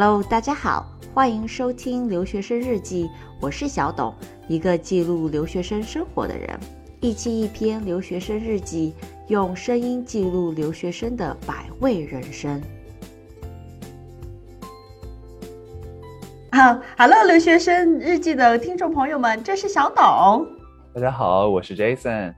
[0.00, 3.10] Hello，大家好，欢迎收听留学生日记，
[3.40, 4.14] 我是小董，
[4.46, 6.48] 一个记录留学生生活的人。
[7.00, 8.94] 一期一篇留学生日记，
[9.26, 12.62] 用声音记录留学生的百味人生。
[16.52, 20.46] 哈，Hello，留学生日记的听众朋友们，这是小董。
[20.94, 22.32] 大家好，我是 Jason。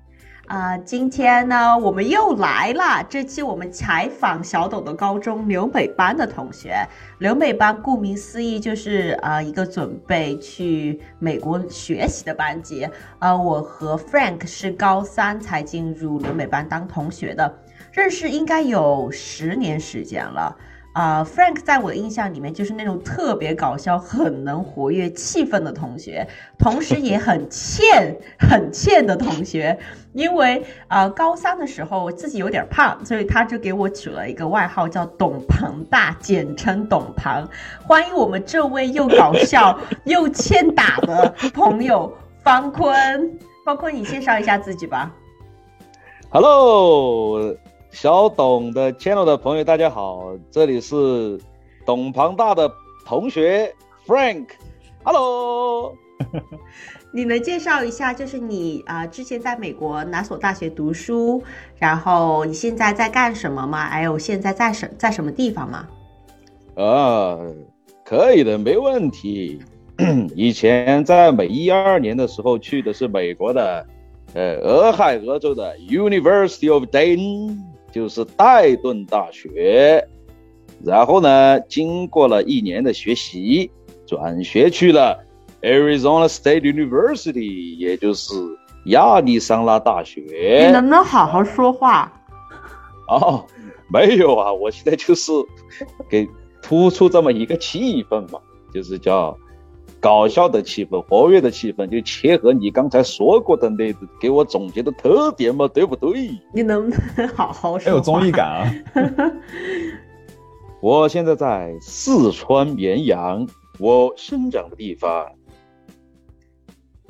[0.50, 3.06] 啊，今天呢，我们又来了。
[3.08, 6.74] 这期我们采访小董的高中留美班的同学。
[7.18, 12.84] 留美班顾名思义就是呃一个准备去美国学习的班级。
[13.20, 17.54] 呃，我和 Frank 是高三才进入留美班当同学的，
[17.92, 20.56] 认识应该有十年时间了。
[20.92, 26.26] 啊，Frank 在我的印象里面就是那种特别搞笑、很能活跃气氛的同学，
[26.58, 29.78] 同时也很欠、 很欠的同学。
[30.12, 37.48] 因为啊，高三的时候我自己有点胖，所以他就给我取了一个外号叫“董庞大”，简称“董庞”。
[37.86, 43.38] 欢迎我们这位又搞笑 又欠打的朋友方坤。
[43.64, 45.14] 方坤，你介绍一下自己吧。
[46.30, 47.54] Hello。
[47.90, 51.38] 小董的 channel 的朋友，大家好，这里是
[51.84, 52.70] 董庞大的
[53.04, 53.74] 同学
[54.06, 55.92] Frank，Hello，
[57.12, 61.42] 你能介绍一下，就是你啊之前在美国哪所大学读书，
[61.78, 63.84] 然后你现在在干什么吗？
[63.88, 65.88] 还有现在在什在什么地方吗？
[66.76, 67.36] 啊，
[68.04, 69.60] 可以的，没问题。
[70.34, 73.86] 以前在美一二年的时候去的是美国的，
[74.32, 77.58] 呃，俄亥俄州的 University of Dayton。
[77.92, 80.06] 就是戴顿大学，
[80.84, 83.70] 然后呢，经过了一年的学习，
[84.06, 85.18] 转学去了
[85.62, 88.34] Arizona State University，也就是
[88.86, 90.64] 亚利桑那大学。
[90.66, 92.12] 你能不能好好说话？
[93.08, 93.44] 哦，
[93.92, 95.32] 没有啊，我现在就是
[96.08, 96.28] 给
[96.62, 98.40] 突出这么一个气氛嘛，
[98.72, 99.36] 就是叫。
[100.00, 106.30] 搞笑的气氛，活跃的气氛，就切合你刚才说过的那给我总结的特点嘛，对不对？
[106.54, 107.84] 你能不能好好说？
[107.84, 108.72] 很有综艺感啊！
[110.80, 113.46] 我现在在四川绵阳，
[113.78, 115.26] 我生长的地方。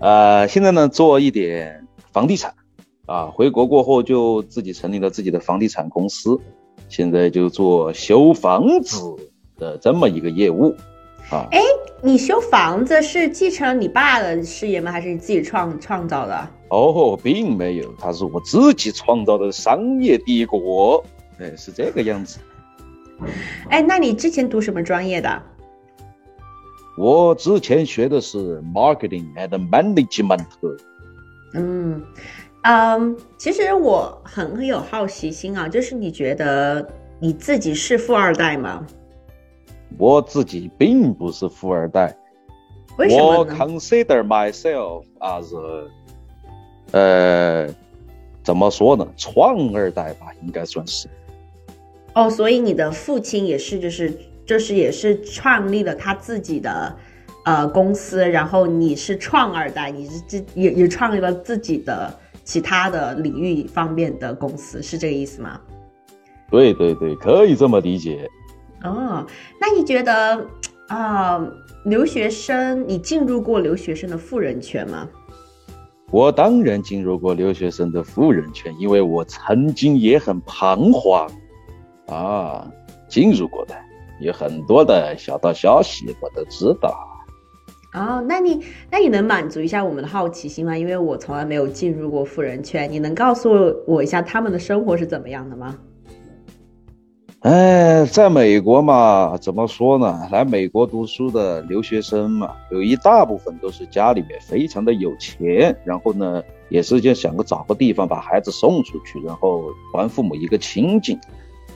[0.01, 2.53] 呃，现在呢做一点房地产，
[3.07, 6.41] 啊，回国过后就自己成立了自己的房地产公司，
[6.89, 9.01] 现在就做修房子
[9.57, 10.75] 的这么一个业务。
[11.31, 11.61] 啊，哎，
[12.03, 14.91] 你修房子是继承你爸的事业吗？
[14.91, 16.49] 还是你自己创创造的？
[16.71, 21.05] 哦，并没有，它是我自己创造的商业帝国。
[21.39, 22.39] 哎，是这个样子。
[23.69, 25.43] 哎，那你之前读什么专业的？
[26.99, 30.45] 我之前学的是 marketing and management。
[31.55, 32.03] 嗯
[32.63, 36.87] 嗯，其实我很有好奇心啊，就是你觉得
[37.21, 38.85] 你自己是富二代吗？
[39.99, 42.17] 我自己并不是富二代，
[42.97, 45.55] 我 consider myself as，
[46.93, 47.69] 呃，
[48.43, 49.07] 怎么说呢？
[49.17, 51.09] 创二代吧，应该算是。
[52.15, 56.97] 哦，所以你的父亲也是，就是就是也是创立了他自己的
[57.45, 62.13] 呃公司，然后你是创二代，你是这也也创立了自己的
[62.43, 65.61] 其他的领域方面的公司，是这个意思吗？
[66.51, 68.29] 对对对，可以这么理解。
[68.83, 69.27] 哦，
[69.61, 70.47] 那你觉得
[70.89, 71.47] 啊，
[71.85, 75.09] 留学生，你进入过留学生的富人圈吗？
[76.11, 81.31] 我当然进入过留学生的富人圈，因为我曾经也很彷徨
[82.09, 82.69] 啊，
[83.09, 83.75] 进入过的，
[84.21, 87.07] 有很多的小道消息我都知道。
[87.93, 90.77] 哦，那你那你能满足一下我们的好奇心吗？
[90.77, 93.51] 因为我从来没有进入过富人圈，你能告诉
[93.87, 95.77] 我一下他们的生活是怎么样的吗？
[97.41, 100.29] 哎，在美国嘛，怎么说呢？
[100.31, 109.65] 来美国读书的留学生嘛，有一大部分都是家里面非常的有钱，然后呢，也是就想个找个地方把孩子送出去，然后
[109.95, 111.19] 还父母一个清净。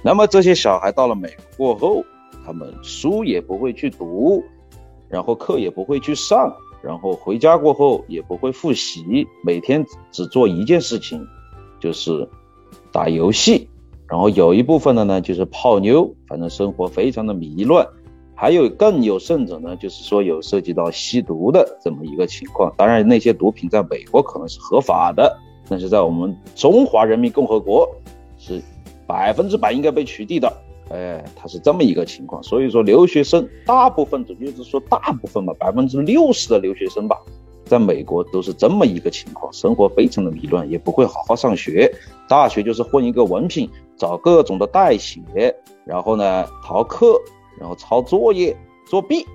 [0.02, 2.04] 那么这些小孩到了美国过后，
[2.44, 4.44] 他们书也不会去读，
[5.08, 9.82] 然后课也不会去上，然后回家过后也不会复习，每天
[10.12, 11.26] 只做一件事情，
[11.80, 12.28] 就是
[12.92, 13.66] 打游戏。
[14.08, 17.86] 然后有一部分的呢，就是泡妞，反正生活非常的迷乱，
[18.34, 22.72] 还有更有甚者呢，就是说有涉及到吸毒的这么一个情况。
[22.76, 25.36] 当然，那些毒品在美国可能是合法的，
[25.68, 27.88] 但是在我们中华人民共和国
[28.38, 28.60] 是
[29.06, 30.52] 百分之百应该被取缔的。
[30.90, 32.42] 哎，它是这么一个情况。
[32.42, 37.16] 所以说，留学生大部分，准确是说大部分吧，百分之六十的留学生吧。
[37.64, 41.90] 在美国都是这么一个情况，生活非常的迷乱，也不会好好上学，
[42.28, 45.20] 大学就是混一个文凭，找各种的代写，
[45.84, 47.20] 然后呢逃课，
[47.58, 48.56] 然后抄作业、
[48.88, 49.26] 作弊，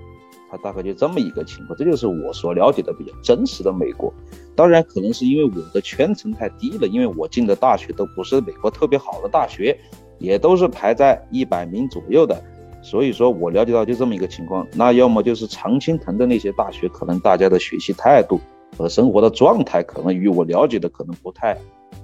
[0.50, 1.76] 他大概就这么一个情况。
[1.78, 4.12] 这就是我所了解的比较真实的美国。
[4.56, 9.78] 当然，可能是因为我的圈层太低了，因为我进的大学都不是美国特别好的大学，
[10.18, 12.42] 也都是排在一百名左右的。
[12.82, 14.66] 所以说我了解到就这么一个情况。
[14.74, 18.40] 那要么就是常青藤的那些大学，可能大家的学习态度
[18.76, 21.56] 和生活的状态，可能与我了解的可能不太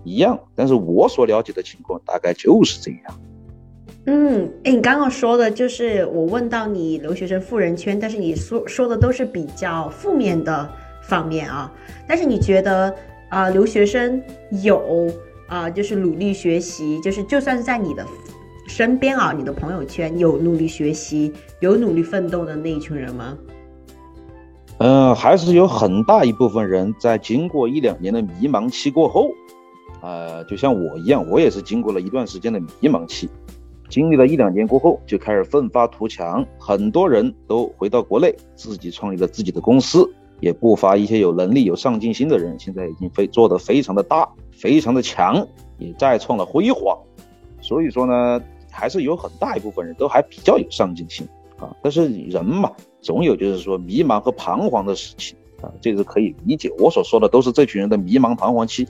[0.05, 0.39] 一样。
[0.55, 3.21] 但是我所了解的情况大概就是这样。
[4.07, 10.71] 嗯，哎，你刚刚说的就是我问到你留学生富人圈，但是你说说的都是比较负面的
[11.03, 11.73] 方面啊。
[12.07, 12.95] 但是你觉得
[13.31, 14.23] 啊，留学生
[14.63, 15.11] 有
[15.49, 18.07] 啊，就是努力学习，就是就算是在你的
[18.69, 23.37] 身边啊，你的朋友圈有努力学习、有努力奋斗的那一群人吗？
[24.79, 29.31] 嗯，还是有很大一部分人在经过一两年的迷茫期过后，
[30.07, 33.29] 呃，就像我一样，我也是经过了一段时间的迷茫期。
[33.89, 36.47] 经历了一两年过后，就开始奋发图强。
[36.61, 40.09] 很多人都回到国内，自己创立了自己的公司，
[40.39, 42.57] 也不乏一些有能力、有上进心的人。
[42.57, 45.45] 现在已经非做得非常的大，非常的强，
[45.79, 46.97] 也再创了辉煌。
[47.61, 51.27] 所以说呢，还是有很大一部分人都还比较有上进心
[51.59, 51.75] 啊。
[51.83, 52.71] 但是人嘛，
[53.01, 56.73] 总有就是说迷茫和彷徨的时期啊，这是可以理解。
[56.79, 58.87] 我所说的都是这群人的迷茫彷徨期。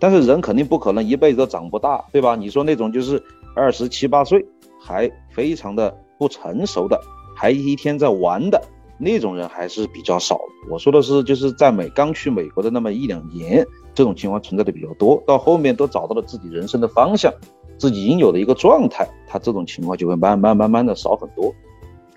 [0.00, 2.34] 但是人肯定不可能一辈子都长不大，对吧？
[2.34, 3.22] 你说那种就是。
[3.52, 4.46] 二十七八岁
[4.80, 6.98] 还非常的不成熟的，
[7.36, 8.62] 还一天在玩的
[8.96, 10.40] 那种人还是比较少。
[10.70, 15.20] 我说的是，就是在美刚去美国的那么一两年，这种情况存在的比较多。
[15.26, 17.30] 到后面都找到了自己人生的方向，
[17.76, 21.52] 自己应有的一个状态，他这种情况就会慢慢慢慢的少很多。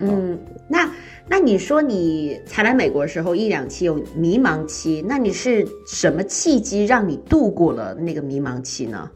[0.00, 0.38] 嗯，
[0.68, 0.90] 那
[1.28, 9.10] 那你说你才来美国的时候一两期有迷茫期，那你是什么契机让你度过了那个迷茫期呢？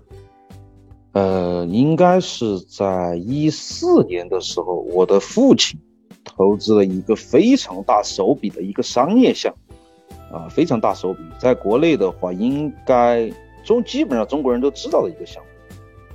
[1.13, 5.81] 呃，应该是在一四年的时候，我的父亲
[6.25, 13.29] 投资了一个非常大手笔的一个商业项目，啊，非常大手笔，在国内的话，应该
[13.65, 15.43] 中基本上中国人都知道的一个项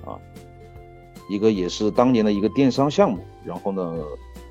[0.05, 0.19] 目，啊，
[1.29, 3.93] 一个也是当年的一个电商项目，然后呢，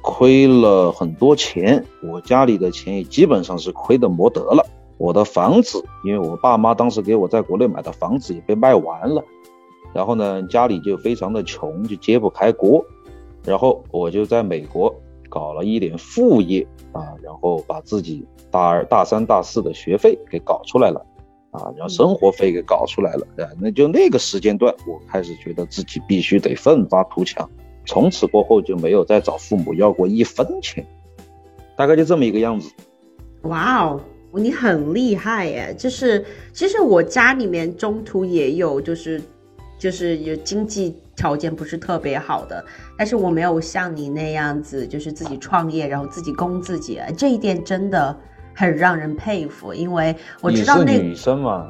[0.03, 4.67] 亏了很多钱，我家里的钱也基本上是亏的没得了，
[4.99, 9.25] 我的房子，因为我爸妈当时给我在国内买的房子也被卖完了。
[9.95, 12.85] 然后呢，家里就非常的穷，就揭不开锅。
[13.45, 14.95] 然后我就在美国
[15.29, 21.05] 搞了一点副业啊，然后把自己大二、大三、大四的学费给搞出来了
[21.51, 23.47] 啊，然后生活费给搞出来了啊。
[23.61, 27.49] 那就那个时间段，我开始觉得自己必须得奋发图强。
[27.85, 30.87] 从此过后就没有再找父母要过一分钱，
[31.77, 32.71] 大概就这么一个样子。
[33.43, 34.01] 哇哦，
[34.33, 35.75] 你很厉害耶！
[35.77, 39.21] 就是其实我家里面中途也有就是。
[39.79, 42.65] 就是有经济条件不是特别好的，
[42.97, 48.17] 但是我没有像你那样子，就是自己创业，然后自己供自己，这一点真的
[48.55, 49.75] 很让人佩服。
[49.75, 51.69] 因为我知道那女生嘛，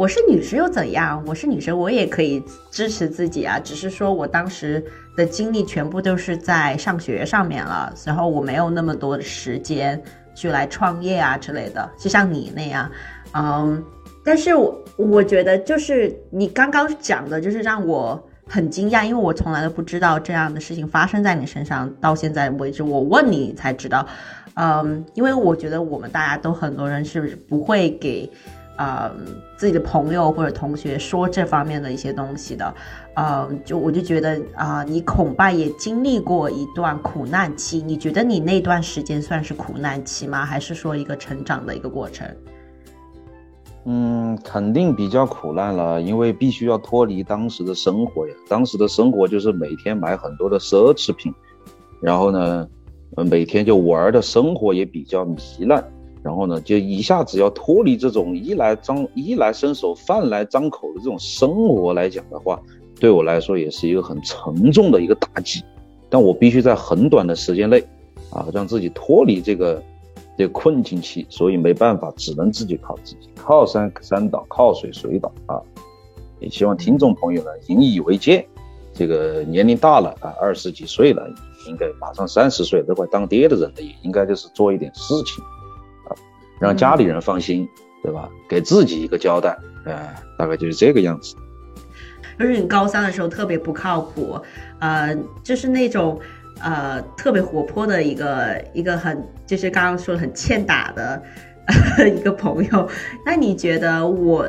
[0.00, 1.22] 我是女生又怎样？
[1.26, 3.60] 我是女生，我也可以支持自己啊。
[3.60, 4.82] 只是说我当时
[5.14, 10.02] 的精力全部都是在上学上面了，然后我没有那么多的时间
[10.34, 12.90] 去来创业啊之类的，就像你那样，
[13.34, 13.84] 嗯。
[14.24, 21.92] 但是我我觉得就是你刚刚讲的，就是让我很惊讶，因为我从来都不知道这样的事情发生在你身上。
[22.00, 24.06] 到现在为止，我问你才知道，
[24.54, 28.30] 嗯，因为我觉得我们大家都很多人是不会给，
[28.80, 29.12] 呃，
[29.58, 32.74] 自己的朋友或者同学说这方面的一些东西的，
[33.14, 37.82] 嗯，就我就觉得啊，你恐怕也经历过一段苦难期。
[37.82, 40.46] 你觉得你那段时间算是苦难期吗？
[40.46, 42.26] 还是说一个成长的一个过程？
[43.84, 48.34] 嗯，肯定比较苦难了，因为必须要脱离当时的生活呀。
[48.48, 51.30] 当时的生活就是每天买很多的奢侈品，
[52.00, 52.66] 然后呢，
[53.28, 55.84] 每天就玩的生活也比较糜烂，
[56.22, 62.60] 然后呢，就一下子要脱离这种衣来张衣来伸手饭来张口的这种生活来讲的话，
[62.98, 65.62] 对我来说也是一个很沉重的一个打击。
[66.08, 67.80] 但我必须在很短的时间内，
[68.30, 69.82] 啊，让自己脱离这个。
[70.38, 75.60] 这个困境期，所以没办法，只能自己靠自己，靠山山倒，靠水水倒啊！
[76.38, 78.48] 也希望听众朋友呢引以为戒。
[78.94, 81.28] 这个年龄大了啊，二十几岁了，
[81.68, 85.44] 应该马上三十岁，都快当爹的人了，也应该就是做一点事情，
[86.60, 87.68] 让家里人放心，
[88.02, 88.28] 对吧？
[88.48, 91.34] 给自己一个交代，哎，大概就是这个样子。
[92.38, 94.40] 就是你高三的时候特别不靠谱，
[94.78, 96.20] 呃，就是那种。
[96.62, 101.22] 呃，特别活泼的一个一个很，就是刚刚说的很欠打的
[102.14, 102.86] 一个朋友。
[103.24, 104.46] 那你觉得我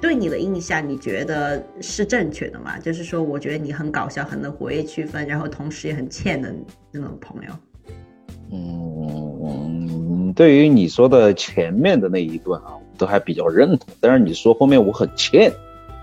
[0.00, 2.78] 对你的印象，你觉得是正确的吗？
[2.78, 6.50] 就是说，我觉得你很搞笑，很能活跃气氛，然后同时也很欠的
[6.90, 7.50] 那种朋友。
[8.50, 13.88] 嗯，对于你说的前面的那一段啊，都还比较认同。
[14.00, 15.52] 但是你说后面我很欠，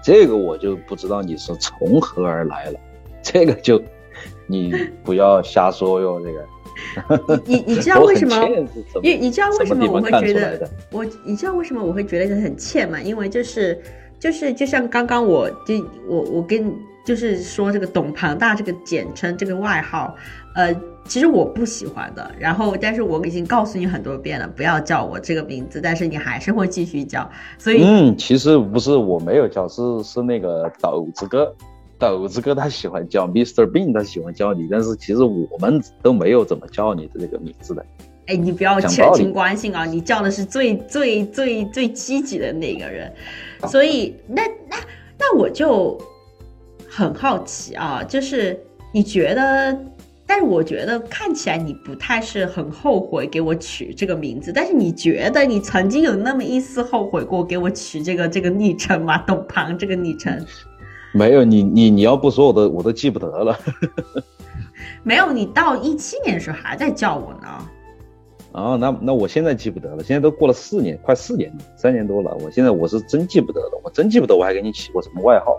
[0.04, 2.80] 这个我就不知道你是从何而来了。
[3.22, 3.82] 这个就
[4.48, 6.46] 你不要瞎说哟，这个。
[7.46, 8.48] 你你你知道 为什么？
[9.04, 11.06] 你你知道为什么我会觉得我？
[11.26, 13.02] 你知道为什么我会觉得很欠吗？
[13.02, 13.78] 因为就是
[14.18, 15.76] 就是就像刚刚我就
[16.08, 16.74] 我我跟
[17.06, 20.16] 就是说这个董庞大这个简称这个外号，
[20.56, 20.74] 呃，
[21.10, 22.32] 其实我不喜欢的。
[22.40, 27.30] 然后，但是我已经告诉你很多遍了，不要叫我这个名字，但是你还是会继续叫。
[27.58, 31.54] 所以，嗯，其实不是我没有叫，是是那个斗子哥。
[31.98, 33.70] 斗子哥他喜欢叫 Mr.
[33.70, 37.86] Bean，他喜欢叫你，但是其实我们都没有怎么叫你的这个名字的。
[38.28, 39.86] 哎，你不要全情关心啊！
[39.86, 43.12] 你叫的是最最最最积极的那个人，
[43.68, 44.78] 所以那那
[45.18, 46.00] 那我就
[46.88, 48.58] 很好奇啊，就是
[48.94, 49.78] 你觉得，
[50.30, 59.18] 但是我觉得看起来你不太是很后悔给我取这个名字，但是你觉得你曾经有那么一丝后悔过给我取这个这个昵称吗？
[59.26, 60.40] 董庞这个昵称？
[61.16, 63.60] 没有你你你要不说我都我都记不得了。
[65.02, 67.68] 没有你到一七年的时候还在叫我呢。
[68.52, 75.58] 哦，那那我现在记不得了，现在都过了四年，快四年了，三年多了，我现在我是真记不得了，我真记不得我还给你起过什么外号。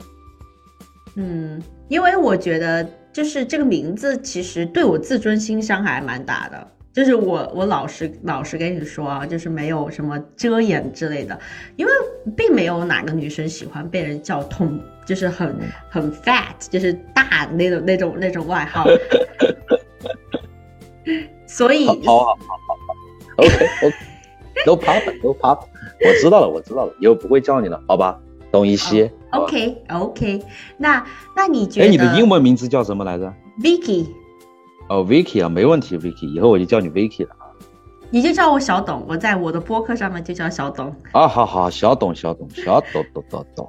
[1.16, 6.66] 嗯，因为我觉得就是这个名字其实对我自尊心伤害蛮大的。
[6.92, 11.38] 就是我，我老实老实跟你说啊，就是没有什么遮掩之类的，
[11.76, 11.92] 因为
[12.36, 14.76] 并没有哪个女生喜欢被人叫痛，
[15.06, 15.56] 就是很
[15.88, 18.88] 很 fat，就是大那种那种那种外号。
[21.46, 22.34] 所以，好好好好
[22.86, 22.96] 好
[23.36, 25.68] ，OK OK，No problem，No problem，
[26.04, 28.18] 我知道了，我知道了，以后不会叫你了，好吧？
[28.50, 29.08] 懂一些。
[29.32, 30.42] OK OK，
[30.76, 31.04] 那
[31.36, 31.86] 那你觉得？
[31.86, 34.06] 哎，你的英文名字叫什么来着？Vicky。
[34.88, 37.46] 哦，Vicky 啊，没问题，Vicky，以后我就叫你 Vicky 了啊。
[38.10, 40.88] 你就叫我小董，我在我的播客上面就叫小董。
[41.12, 43.68] 啊，好好，小董，小董，小董，董董董。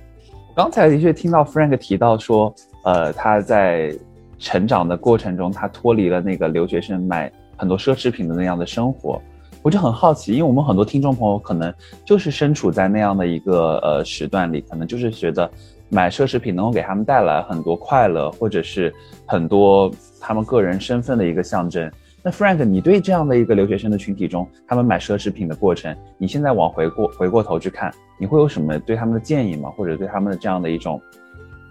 [0.56, 2.54] 刚才的确听到 Frank 提到说，
[2.84, 3.94] 呃，他在
[4.38, 9.20] 成长的过程中，他脱离了那个留学生买很多奢侈品的那样的生活，
[9.62, 11.72] 我就很好奇，因为我们很多听众朋友可能
[12.04, 15.50] 就是身处在那样的一个呃时段里，可能就是觉得。
[15.94, 18.90] 买奢侈品能够给他们带来很多快乐，或者是
[19.26, 21.92] 很多他们个人身份的一个象征。
[22.22, 29.68] 那 Frank，你对这样的一个留学生的群体中，他们买奢侈品的过程，你现在往回过回过头去看，你会有什么对他们的建议吗？
[29.76, 30.98] 或者对他们的这样的一种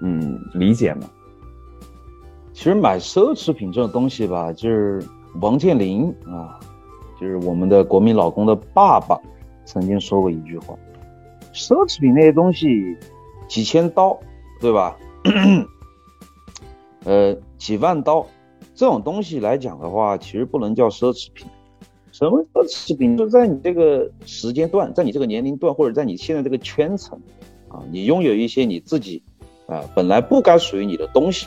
[0.03, 1.09] 嗯理解吗？
[2.53, 5.03] 其实买奢侈品这种东西吧，就是
[5.39, 6.59] 王健林啊，
[7.21, 9.17] 就是我们的国民老公的爸爸
[9.63, 10.75] 曾经说过一句话：
[11.53, 12.97] 奢侈品那些东西。
[13.47, 14.17] 几千刀，
[14.61, 14.97] 对吧？
[17.03, 18.25] 呃，几万刀，
[18.73, 21.45] 这种东西来讲的话，其实不能叫奢侈品。
[22.13, 23.17] 什么奢侈品？
[23.17, 27.19] 就在你这个时间段，在你这个年龄段，或者在你现在这个圈层，
[27.67, 29.21] 啊，你拥有一些你自己
[29.67, 31.45] 啊本来不该属于你的东西，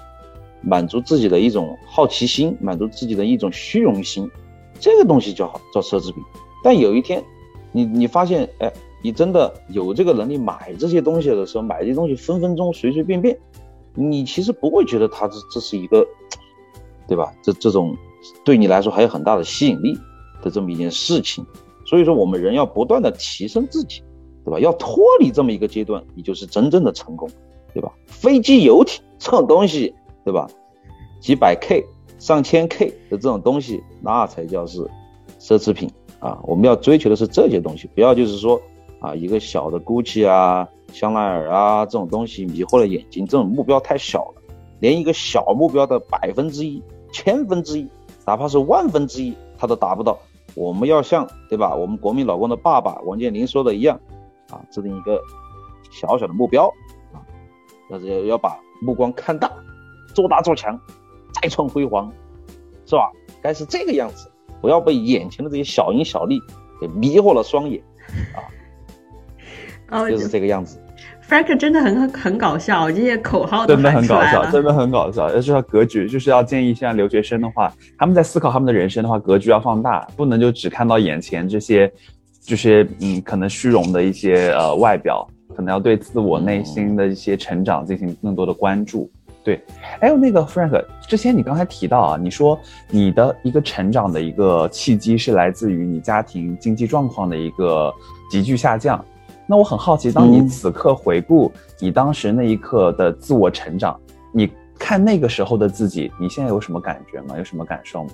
[0.60, 4.30] 满足自己的一种好奇心，满足自己的一种虚荣心，
[4.84, 6.22] 这个东西叫好叫奢侈品。
[6.62, 7.24] 但有一天，
[7.72, 8.70] 你你发现，哎。
[9.06, 13.38] 你真的有这个能力买这些东西的时候，买这些东西分分钟随随便便，
[13.94, 16.02] 你其实不会觉得它这这是一个，
[17.06, 17.30] 对吧？
[17.42, 17.94] 这这种
[18.46, 19.94] 对你来说还有很大的吸引力
[20.42, 21.44] 的这么一件事情。
[21.84, 24.02] 所以说，我们人要不断的提升自己，
[24.42, 24.58] 对吧？
[24.58, 27.28] 要脱离这么一个阶段，你就是真正的成功，
[27.74, 27.92] 对吧？
[28.06, 30.48] 飞机、游艇这种东西，对吧？
[31.20, 31.84] 几百 K、
[32.24, 34.80] 上千 K 的这种东西，那才叫是
[35.38, 35.90] 奢侈品
[36.20, 36.40] 啊！
[36.44, 38.58] 我们要追求的是这些东西，不要就是说。
[39.00, 44.42] 啊，一个小的 GUCCI 啊、香奈儿啊这种东西迷惑了眼睛，这种目标太小了，
[44.80, 47.86] 连一个小目标的百分之一、千分之一，
[48.24, 50.18] 哪怕是万分之一，他都达不到。
[50.54, 51.74] 我们要像对吧？
[51.74, 54.00] 我们国民老公的爸爸王健林说的一样，
[54.48, 55.20] 啊，制定一个
[55.90, 56.72] 小小的目标
[57.12, 57.20] 啊，
[57.90, 59.52] 但是要要把目光看大，
[60.14, 60.80] 做大做强，
[61.42, 62.10] 再创辉煌，
[62.86, 63.10] 是吧？
[63.42, 66.40] 该是这个样子，不要被眼前的这些小赢小利
[66.80, 67.82] 给迷惑了双眼
[68.34, 68.40] 啊。
[70.08, 70.80] 就是这个样子
[71.28, 75.30] ，Frank 真的很很搞笑，这些口号真的很搞笑，真的很搞笑。
[75.30, 81.92] 就是要格局，就是要建议现在留学生的话，他们在思考他们的人生的话，格局要放大，不能就只看到眼前这些，
[82.40, 85.24] 这些嗯可能虚荣的一些呃外表，
[85.54, 89.08] 可能要对自我内心的一些成长进行更多的关注。
[89.44, 89.62] 对，
[90.00, 92.58] 还有那个 Frank，之前你刚才提到啊，你说
[92.88, 97.92] 你的一个成长的一个契机是来自于你家庭经济状况的一个
[98.30, 99.04] 急剧下降。
[99.46, 104.00] 那我很好奇，当你嗯此刻回顾你当时那一刻的自我成长，
[104.32, 107.36] 你看那个时候的自己，你现在有什么感觉吗？
[107.36, 108.10] 有什么感受吗？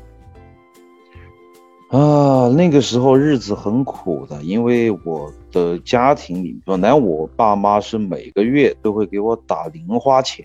[1.90, 10.44] 啊，那个时候日子很苦的，因为我的家庭里本来我爸妈是每个月都会给我打零花钱，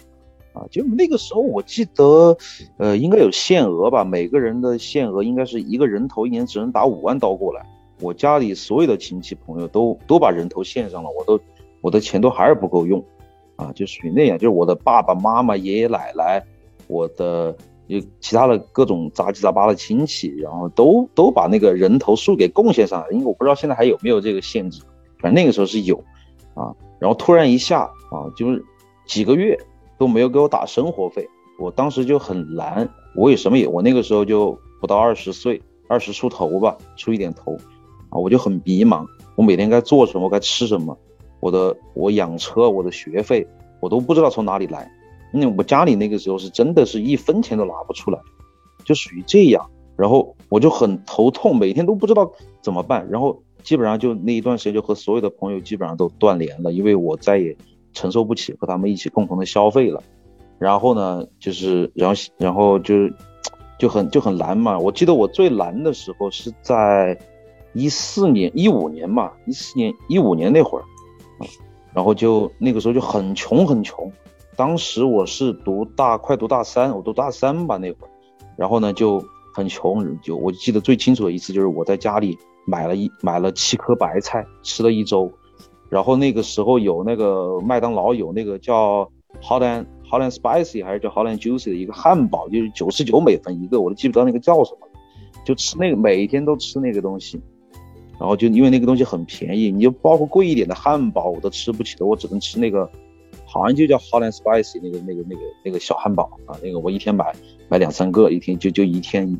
[0.55, 2.35] 啊，就那个时候我记得，
[2.77, 7.63] 呃，应该有限额吧，每个人的限额应该是一个人头一年只能打五万刀过来。
[7.99, 11.39] 我家里所有的亲戚朋友都都把人头献上了，我都
[11.81, 13.03] 我的钱都还是不够用，
[13.57, 16.41] 啊，就属于那样，就是我的爸爸妈妈、爷爷奶奶，
[16.87, 17.55] 我的。
[17.87, 24.81] 有其他的各种杂七杂八的亲戚，然后都都把那个人头数给贡献上来，因为我不知道现在还有没有这个限制，
[25.19, 25.95] 反正那个时候是有，
[26.55, 28.65] 啊，然后突然一下啊，就是
[29.05, 29.55] 几个月
[29.97, 31.27] 都没有给我打生活费，
[31.59, 37.55] 我当时就很难，我也什么也，我那个时候就不到二十岁，二十出头吧，出一点头，
[38.09, 40.97] 啊，我就很迷茫，我每天该做什么，该吃什么，
[41.39, 43.47] 我的我养车，我的学费，
[43.79, 44.91] 我都不知道从哪里来。
[45.31, 48.19] 那我家里那个时候是真的是一分钱都拿不出来，
[48.85, 57.55] 就属于这样，然后我就很头痛，每天都不知道怎么办，然后基本上就那一段时间就和所有的朋友基本上都断联了，因为我再也
[57.95, 60.03] 承受不起和他们一起共同的消费了。
[60.59, 63.09] 然后呢，就是然后然后就
[63.79, 64.77] 就很就很难嘛。
[64.77, 67.17] 我记得我最难的时候是在
[67.73, 70.85] 一四年一五年嘛，一四年一五年那会儿，
[71.93, 74.09] 然后就那个时候就很穷很穷。
[74.55, 78.09] 当时我是读大快读大三，我读大三吧那会儿，
[78.55, 79.21] 然后呢就
[79.53, 85.29] 很穷，就我记得最清楚的一次就是我在家里买了一买了七颗白菜吃了一周，
[85.89, 89.09] 然后那个时候有那个麦当劳有那个叫
[89.41, 94.87] Hot and Hot and Spicy 还是叫 Hot and Juicy 的一个汉堡，就是九十九美分一个，我都记不得那个叫什么，
[95.45, 97.39] 就吃那个每天都吃那个东西，
[98.19, 102.89] 然后就因为那个东西很便宜，你就包括贵一点的汉堡我都吃不起的，我只能吃那个。
[103.47, 107.33] 好像就叫 Hot and Spicy 那个那个那个那个小汉堡啊，那个我一天买
[107.69, 109.37] 买两三个，一天就就一天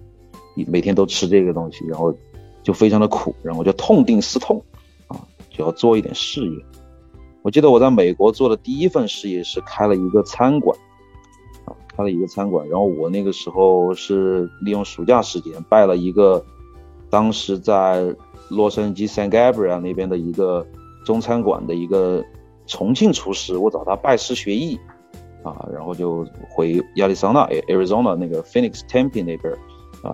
[0.67, 2.13] 每天都吃这个东西，然后
[2.61, 4.63] 就非常的苦，然后就痛定思痛，
[5.55, 6.65] 就要做一点事业。
[7.41, 10.77] 我记得我在美国做的第一份事业是开了一个餐馆
[11.65, 16.43] 啊，开了一个餐馆，然后我那个时候是利用暑假时间拜了一个
[17.09, 18.15] 当时在
[18.49, 20.65] 洛杉矶 San Gabriel 那边的一个
[21.05, 22.23] 中餐馆的一个。
[22.67, 24.75] 重庆厨师，我找他拜师学艺，
[25.43, 29.53] 啊，然后就回亚利桑那 （Arizona） 那个 Phoenix Tempe 那边，
[30.01, 30.09] 啊，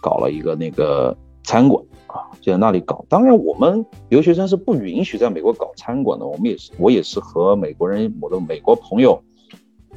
[0.00, 3.04] 搞了一个那个餐馆，啊，就在那里搞。
[3.08, 6.24] 当然，我们留学生是不允许在美国搞餐馆的。
[6.24, 9.20] 我们也是，我也是和美国人，我的美国朋友，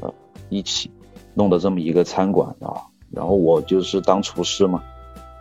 [0.01, 0.12] 呃，
[0.49, 0.89] 一起
[1.36, 2.82] 弄的这么一个餐馆啊。
[3.12, 4.82] 然后我就是当厨师嘛。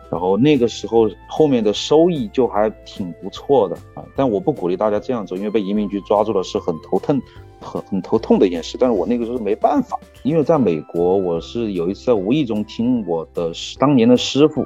[0.09, 7.21] 然后那个时候后面的收益就还挺不错的啊，但我不鼓励大家这样做，因为被移民局抓住了是很头疼、
[7.59, 8.77] 很很头痛的一件事。
[8.79, 14.65] 但是我那个时候没办法，因为在美国，我是有一次在无意中听我的当年的师傅，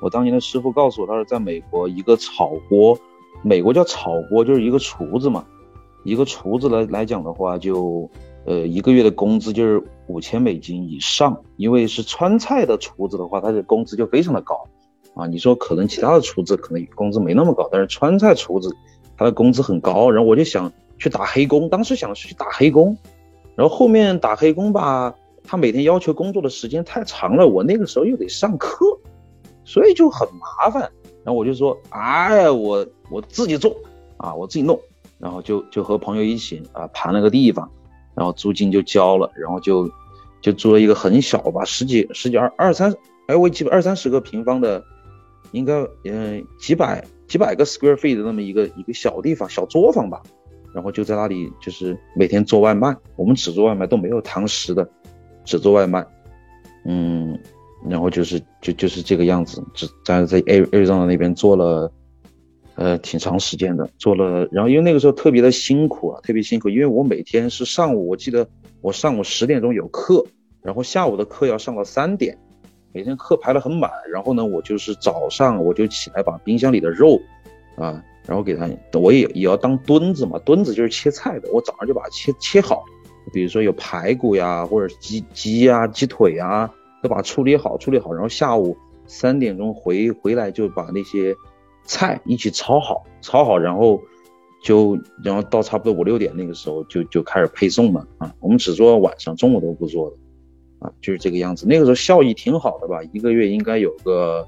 [0.00, 2.98] 我当年的师傅告诉我，他说在美国一个炒锅，
[3.42, 5.44] 美国叫炒锅就是一个厨子嘛，
[6.04, 8.08] 一个厨子来来讲的话就。
[8.48, 14.64] 呃，一个月的工资就是五千美金以上，因为是川菜的厨子的话，他的工资就非常的高，
[15.16, 18.72] 啊，你说可能其他的厨子可能工资没那么高，但是川菜厨子
[19.16, 22.96] 他的工资很高，然后我就想去打黑工，当时想是去打黑工，
[23.56, 28.86] 然后后面打黑工吧，他每天要求工作的时间太长了，我那个时候又得上课，
[29.66, 30.80] 所以就很麻烦，
[31.22, 33.76] 然后我就说，哎，我我自己做
[34.16, 34.80] 啊，我自己弄，
[35.18, 37.70] 然后就就和朋友一起啊盘了个地方。
[38.14, 39.86] 然后租金就交了，然后就
[40.40, 42.90] 就租了一个很小吧，十几十几二二三，
[43.26, 44.82] 哎，我记得二三十个平方的，
[45.52, 50.22] 应该嗯几百几百个 square feet 的那么一个一个小地方小作坊吧，
[50.72, 54.88] 然后就在那里就是每天做外卖，我们只做外卖都没有堂食的，
[55.44, 56.02] 只做外卖，
[56.86, 57.38] 嗯，
[57.88, 61.90] 然后就是就就是这个样子，只在在 Arizona 那边做了。
[62.78, 68.46] 呃，挺长时间的，做了，然后因为那个时候特别的辛苦啊，特别辛苦，因为我每天是上午，我记得
[68.82, 70.22] 我上午十点钟有课，
[70.62, 72.36] 然后下午的课要上到三点，
[72.92, 77.18] 每天课排得很满，然后呢，我就是早上我就起来把冰箱里的肉，
[77.76, 82.84] 啊，然后给它，我也也要当墩子嘛，墩子就是切菜的，我早上就把它切切好，
[83.32, 86.70] 比如说有排骨呀，或者鸡鸡呀、鸡腿呀，
[87.02, 91.34] 都把处理好，处理好，然后下午三点钟回回来就把那些。
[91.88, 94.02] 菜一起炒好，炒好，然后
[94.60, 98.34] 就然后到差不多五六点那个时候就就开始配送了啊。
[98.40, 100.16] 我们只做晚上，中午都不做的
[100.80, 101.64] 啊，就是这个样子。
[101.64, 104.44] 那个时候效益挺好的吧，一个月应该有个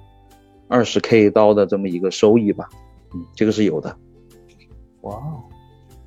[0.66, 2.68] 二十 K 刀的这么一个收益吧，
[3.14, 3.96] 嗯，这个是有的。
[5.02, 5.44] 哇哦！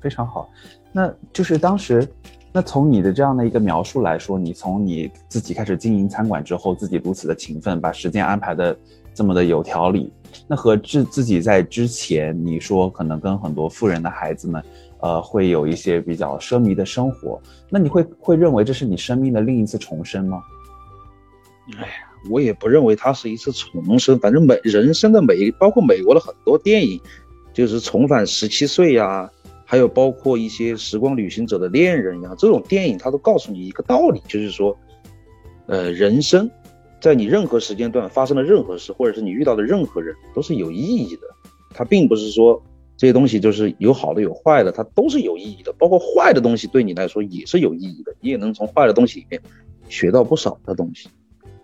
[0.02, 0.50] 非常好。
[0.92, 2.06] 那就是当时，
[2.54, 8.76] 那从你的这样的一个描述来说，你从你自己开始经营餐馆之后，自己如此的勤奋，把时间安排的
[9.14, 10.12] 这么的有条理，
[10.46, 14.62] 那和自自己在之前你说可能跟很多富人的孩子们，
[15.00, 20.42] 呃，会有一些比较奢靡的生活，那你会会认为这是你生命的另一次重生吗？
[21.78, 21.88] 哎呀，
[22.30, 27.00] 我也不认为它是一次重生，反正每人生的每一，包括美国的很多电影，
[27.54, 29.30] 就是重返十七岁呀。
[29.72, 34.76] 还有包括一些时光旅行者的恋人呀，这种电影它都告诉你一个道理，就是说，
[35.64, 36.50] 呃，人生，
[37.00, 41.22] 在你任何时间段发生的任何事，或者是你遇到的任何人，都是有意义的。
[41.70, 42.62] 它并不是说
[42.98, 45.72] 这些东西就是有好的有坏的，它都是有意义的。
[45.78, 49.40] 包括坏的东西对你来说也是有意义的，你也能从坏的东西里面
[49.88, 51.08] 学到不少的东西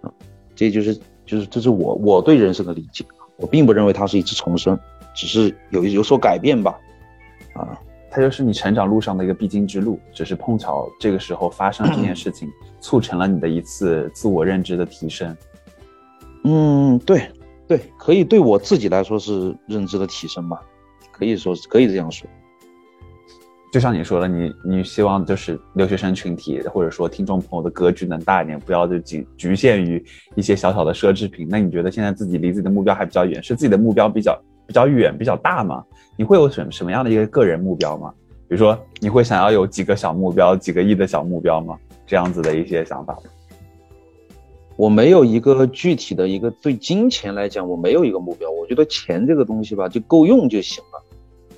[0.01, 0.11] 啊。
[0.57, 3.05] 这就是就是这是我我对人生的理解，
[3.37, 4.81] 我并不认为它是一次重生，
[5.15, 6.75] 只是有有所改变吧，
[7.53, 7.79] 啊。
[8.11, 12.49] 它就是你成长路上的一个必经之路，只是碰巧这个时候发生这件事情，
[12.81, 15.37] 促成了你的一次自我认知的提升。
[16.45, 17.29] 嗯，对，
[17.67, 20.61] 对，可以对我自己来说是认知的提升吧，
[21.13, 22.27] 可以说是可以这样说。
[23.71, 30.03] 就像你说的，你你希望就是留学生群体或者说听众朋友的格局能大一点，不要就仅局限于
[30.35, 31.47] 一些小小的奢侈品。
[31.51, 34.35] 那你觉得现在自己离自己的目标还比较远，是自己的目标比较
[34.69, 35.83] 比较远比较大吗？
[36.15, 38.13] 你会有什什么样的一个个人目标吗？
[38.47, 41.77] 比如说，你会想要有几个小目标，几个亿的小目标吗？
[42.07, 43.19] 这样子的一些想法。
[44.77, 48.51] 我没有一个具体的一个对金钱来讲，我没有一个目标。
[48.51, 51.03] 我觉得钱这个东西吧，就够用就行了。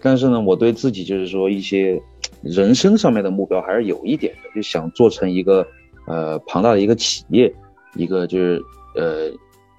[0.00, 2.00] 但是呢，我对自己就是说一些
[2.42, 5.66] 人生上面的目标还是有一点的，就想做成一个
[6.06, 7.52] 呃庞大的一个企业，
[7.94, 8.62] 一个就是
[8.96, 9.30] 呃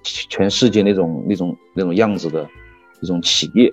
[0.02, 2.48] 全世界那种那种那种样子的
[3.02, 3.70] 一种企业。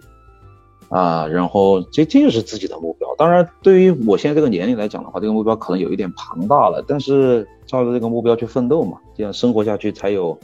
[0.89, 3.07] 啊，然后这这就是自己的目标。
[3.15, 6.83] 当然，对于我现在这个年龄来讲的话，这个目标可能有一点庞大了。
[6.87, 10.35] 但是照着这个目标去奋斗嘛，这样生活下去才有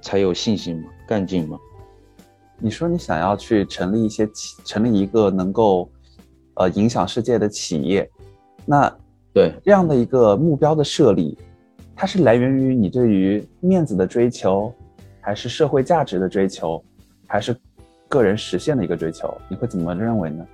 [0.00, 1.56] 才有信心嘛，干劲嘛。
[2.58, 5.88] 你说你想要去成立一些企，成立一个能够
[6.54, 8.10] 呃影响世界的企业，
[8.64, 8.92] 那
[9.32, 11.38] 对这样的一个目标的设立，
[11.94, 14.72] 它是来源于你对于面子的追求，
[15.20, 16.82] 还是社会价值的追求，
[17.28, 17.56] 还是？
[18.08, 20.46] 个人实现的一个追求，你会怎么认为呢？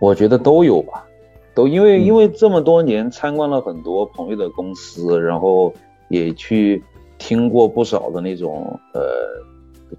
[0.00, 1.04] 我觉得都有吧，
[1.54, 5.72] 都因为因为这么多年参观了很多朋友的公司，然后
[6.08, 6.82] 也去
[7.18, 9.00] 听过不少的那种呃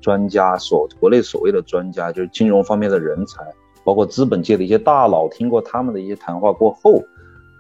[0.02, 3.44] 专家所国内所谓的专家，就是金融方面的人才，
[3.84, 7.02] 包括资本界的一些大佬，听过他们的一些谈话过后，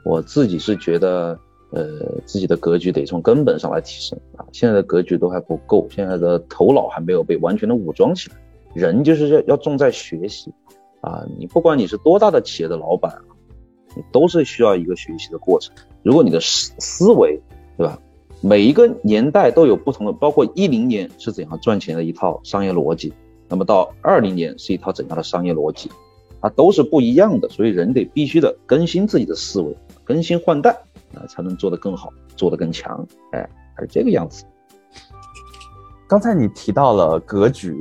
[0.03, 1.39] 我自己是觉得。
[1.73, 4.45] 呃，自己的格局得从根本上来提升啊！
[4.51, 8.35] 现在的格局都还不够，现在的头脑还没有被完全的武装起来。
[8.75, 10.53] 人就是要要重在学习
[11.01, 11.25] 啊！
[11.39, 13.21] 你不管你是多大的企业的老板啊，
[13.95, 15.73] 你都是需要一个学习的过程。
[16.03, 17.41] 如果你的思思维，
[17.75, 17.99] 对吧？
[18.41, 23.11] 每一个年代都有不同的，包括一零年是怎样赚钱的一套商业逻辑，
[23.49, 25.89] 那么到二零年是一套怎样的商业逻辑，
[26.39, 27.49] 它都是不一样的。
[27.49, 30.77] 所以人得必须的更新自己的思维，更新换代。
[31.15, 33.47] 啊，才能做得更好，做得更强，哎，
[33.79, 34.43] 是这个样子。
[36.07, 37.75] 刚才你提到了格局，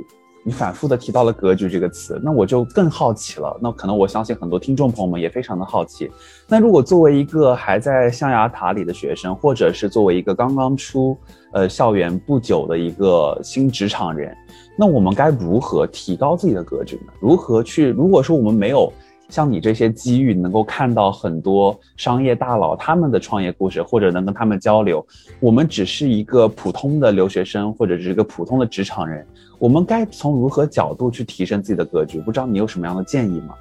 [0.45, 3.59] 你反复的提到了格局这个词，那我就更好奇了。
[3.61, 6.11] 那可能我相信很多听众朋友们也非常的好奇。
[6.49, 11.16] 那如果作为一个还在象牙塔里的学生，或者是作为一个刚刚出
[11.53, 14.35] 呃校园不久的一个新职场人，
[14.79, 17.12] 那我们该如何提高自己的格局呢？
[17.21, 17.90] 如何去？
[17.90, 18.92] 如果说我们没有。
[19.33, 25.03] 像你这些机遇，能够看到很多商业大佬他们的创业故事，或者能跟他们交流。
[25.40, 29.27] 我们只是一个普通的留学生，或者是一个普通的职场人，
[29.59, 32.21] 我们该从如何角度去提升自己的格局？
[32.21, 33.55] 不知道你有什么样的建议吗？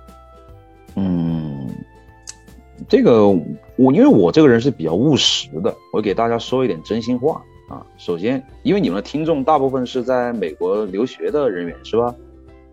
[0.96, 1.70] 嗯，
[2.90, 3.30] 这个
[3.78, 7.82] 我因为我这个人是比较务实的，我给大家说一点真心话啊。
[7.98, 12.14] 首先，因为你们的听众大部分是在美国留学的人员，是吧？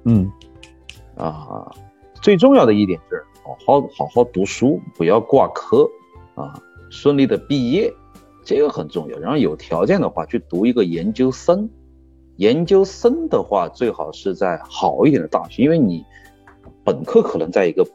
[0.02, 0.28] 嗯，
[1.14, 1.70] 啊。
[2.20, 5.88] 最重要的一点是好好好好读书，不要挂科
[6.34, 7.92] 啊，顺利的毕业，
[8.44, 9.18] 这个很重要。
[9.18, 11.68] 然后有条件的话去读一个研究生，
[12.36, 16.04] 研究生的话最好是在好一点的大学，因为你
[16.84, 17.86] 本科可能在一个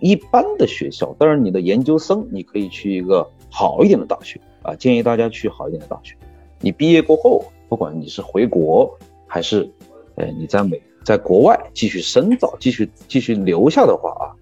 [0.00, 6.16] 一般的学校，但是你的研究生你可以去一个好一点的大学啊，建议大家去好一点的大学。
[6.60, 9.70] 你毕业过后，不管你是回国还是，
[10.14, 10.80] 呃你在美。
[11.04, 14.32] 在国外继续深造，继续继续留下的话啊，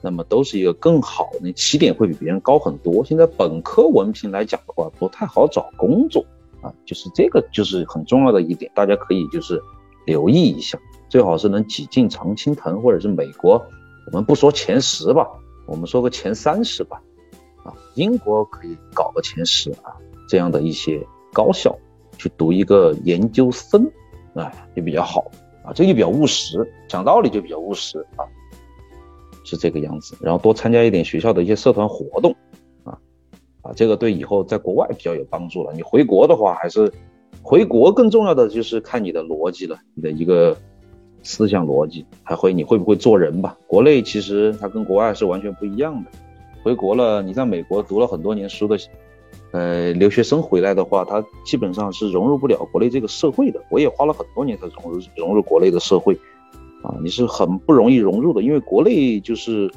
[0.00, 3.04] 那么都是一个更好，的起点会比别人高很多。
[3.04, 6.24] 现在本科文凭来讲的话，不太好找工作
[6.62, 9.60] 啊，就是这个就是很重要的一点，大家可以就是
[10.06, 13.62] 留意一下，最好是能挤进常青藤或者是美国
[14.06, 15.28] 我们不说前十吧，
[15.66, 17.02] 我们说个前三十吧，
[17.62, 19.92] 啊，英国可以搞个前十啊，
[20.28, 21.76] 这样的一些高校
[22.16, 23.84] 去读一个研究生，
[24.34, 25.30] 啊，就比较好
[25.66, 28.24] 啊，这就比较务实，讲道理就比较务实啊，
[29.44, 30.16] 是这个样子。
[30.20, 32.34] 然后多参加一点学校的一些社团活动，
[32.84, 32.96] 啊
[33.62, 35.72] 啊，这个对以后在国外比较有帮助了。
[35.74, 36.92] 你回国的话，还是
[37.42, 40.56] 回国更重要的就是看你的逻辑了，你的一个。
[41.28, 43.58] 思想逻辑还会你会不会做人吧？
[43.66, 46.10] 国内其实它跟国外是完全不一样的。
[46.62, 48.78] 回国了，你在美国读了很多年书的，
[49.52, 53.62] 呃，留学生回来的话，他基本上是融入不了国内这个社会的。
[53.70, 56.14] 我也花了很多年才融入融入国内的社会，
[56.82, 59.70] 啊，你是很不容易融入的，因为国内就是，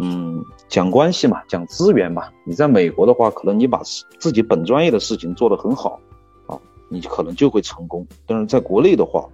[0.00, 2.24] 嗯，讲关系嘛，讲资源嘛。
[2.44, 3.80] 你在美国的话，可能你把
[4.18, 6.00] 自己本专业的事情做得很好，
[6.46, 8.04] 啊，你可能就会成功。
[8.26, 9.28] 但是在国内的话，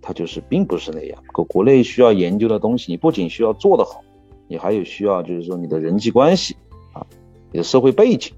[0.00, 4.00] 它就是并不是那样，国国内需要研究的东西，你不仅需要做得好，
[4.48, 6.56] 你还有需要就是说你的人际关系
[6.94, 7.04] 啊，
[7.52, 8.32] 你的社会背景，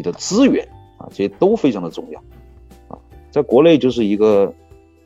[0.00, 2.18] 你的资源啊，这些都非常的重要
[2.88, 2.96] 啊。
[3.30, 4.50] 在国内就是一个，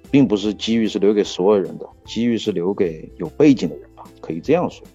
[0.08, 4.86] 并不是机遇是留给所有人的，机遇是留给有背景的人吧，可以这样说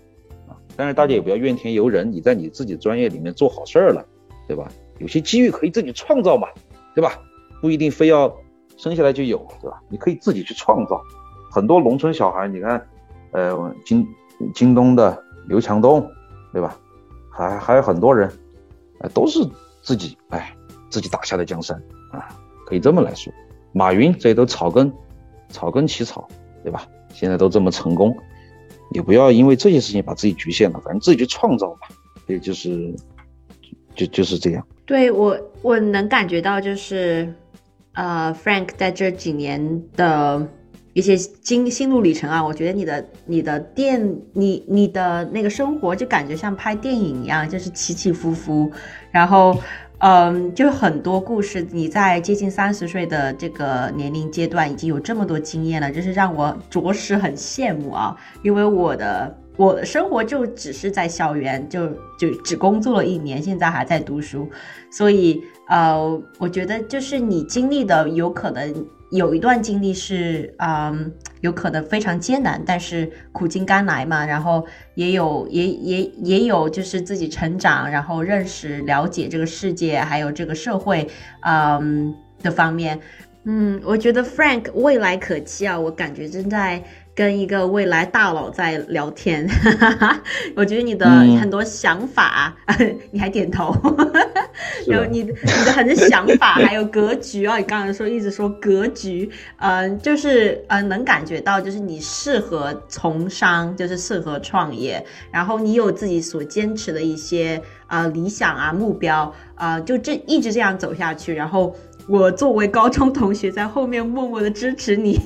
[0.47, 0.55] 啊。
[0.77, 4.05] 但是大家也不要怨天尤人，你在你自己专业里面做好事儿了，
[4.47, 4.71] 对吧？
[4.99, 6.47] 有些机遇可以自己创造嘛，
[6.95, 7.19] 对吧？
[7.61, 8.33] 不一定非要。
[8.77, 9.81] 生下来就有，对吧？
[9.89, 11.03] 你可以自己去创造。
[11.51, 12.87] 很多农村小孩，你看，
[13.31, 14.07] 呃，京
[14.53, 16.09] 京东的刘强东，
[16.53, 16.79] 对吧？
[17.29, 18.31] 还还有很多人，
[18.99, 19.45] 呃，都是
[19.89, 20.55] 自己哎
[20.91, 21.75] 自己打下的江山
[22.11, 22.29] 啊，
[22.67, 23.33] 可以这么来说。
[23.73, 24.93] 马云这都草根，
[25.49, 26.27] 草根起草，
[26.63, 26.85] 对吧？
[27.11, 28.15] 现在都这么成功，
[28.93, 31.87] 你不要因为这些事情把自己局限了，反正自己去创造嘛。
[32.27, 32.93] 所以就是，
[33.95, 34.63] 就就是这样。
[34.85, 37.33] 对我，我能感觉到就是。
[37.93, 40.47] 呃，Frank 在这几年的
[40.93, 48.71] 一些经心路历程啊，我觉得你的你的电你你的那个生活就感觉像拍电影一样，就是起起伏伏，
[49.11, 49.57] 然后
[49.99, 51.65] 嗯，就很多故事。
[51.71, 59.35] 你在接近三十岁的这个年龄阶段，已经有这么多经验了，就是让我着实很羡慕啊，因为我的。
[59.59, 64.49] 我的生活就只是在校园，就就只工作了一年，现在还在读书，
[64.89, 68.73] 所以呃，我觉得就是你经历的有可能
[69.11, 81.09] 有一段经历是嗯，有可能非常艰难，但是苦尽甘来嘛，然后也有也也也有就是自己成长，然后认识了解这个世界还有这个社会
[81.41, 82.99] 嗯的方面，
[83.45, 86.83] 嗯，我觉得 Frank 未来可期啊，我感觉正在。
[87.15, 89.45] 跟一个未来大佬在聊天，
[90.55, 91.05] 我觉得 你的
[91.37, 92.55] 很多想法，
[93.11, 93.75] 你还点头，
[94.87, 95.33] 然后你你
[95.65, 111.75] 的很多想法还有格局啊，你刚才说一直说格局，嗯，就是嗯能感觉到就是你适合从商，就是适合创业，然后你有自己所坚持的一些啊理想啊目标啊，就这一直这样走下去，然后。
[112.09, 115.19] 我作为高中同学，在后面默默的支持你。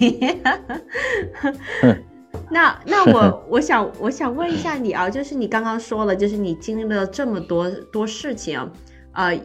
[2.51, 8.69] 那那我我想我想问一下你啊，就是你刚刚说了，就是你经历了这么多多事情，
[9.13, 9.39] 呃，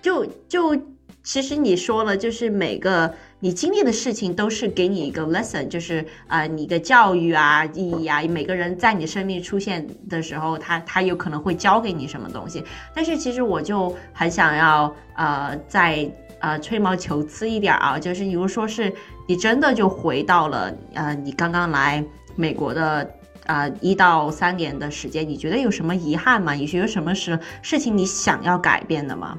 [0.00, 0.80] 就就
[1.24, 12.62] 其实你说了，就是每个你经历的事情都是给你一个 lesson，就是啊，你的教育啊意义啊，每个人在你生命出现的时候，他他有可能会教给你什么东西。
[12.94, 16.08] 但是其实我就很想要呃在。
[16.40, 18.92] 呃，吹毛求疵一点啊，就是比如说是
[19.26, 22.04] 你真的就回到了呃，你刚刚来
[22.36, 23.10] 美国的
[23.46, 26.52] 啊一到三年的时间，你觉得有什么遗憾吗？
[26.52, 29.38] 你觉得什么是事情你想要改变的吗？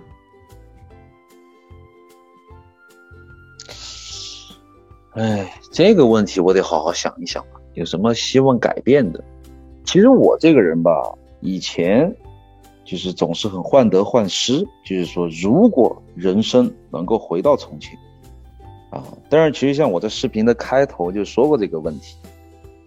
[5.14, 9.24] 哎，这个问题我得好好想一想，有什么希望改变的？
[9.86, 10.92] 其实我这个人吧，
[11.42, 12.16] 以前。
[12.90, 17.96] 就是总是很患得患失，就是说，如果人生能够回到从前，
[18.90, 22.18] 啊，当然，其实像我在视频的开头就说过这个问题，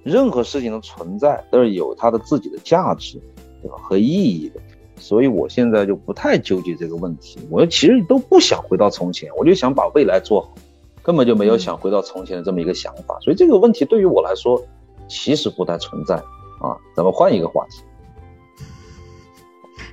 [0.03, 3.17] 任何事情的存在都是有它的自己的价值，
[3.63, 3.77] 对吧？
[3.79, 4.61] 和意义的，
[4.97, 10.53] 所以我现在就不太纠结这个问题，我其实都不想回到从前，我就想把未来做好，
[11.01, 14.61] 根本就没有想回到从前的这么一个想法，所以这个问题对于我来说
[15.07, 16.17] 其实不太存在
[16.61, 16.77] 啊。
[16.97, 17.85] 咱们换一个话题。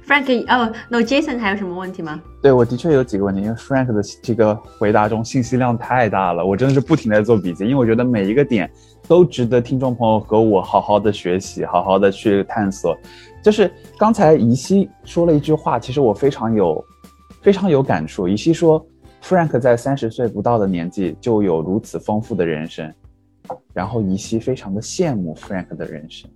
[0.09, 2.19] Frank，哦，No，Jason 还有什么问题吗？
[2.41, 8.67] 对我的确有几个问题，因为 Frank 的这个回答中信息量太大了，我真的是不停的做笔记，因为我觉得每一个点
[9.07, 12.97] 都值得听众朋友和我好好的学习，好好的去探索。
[13.43, 16.83] 就是刚才怡希说了一句话，其实我非常有
[17.43, 18.27] 非常有感触。
[18.27, 18.83] 怡希说
[19.23, 22.91] ，Frank 在三十岁不到的年纪就有如此丰富的人生，
[23.75, 26.27] 然后怡希非常的羡慕 Frank 的人生。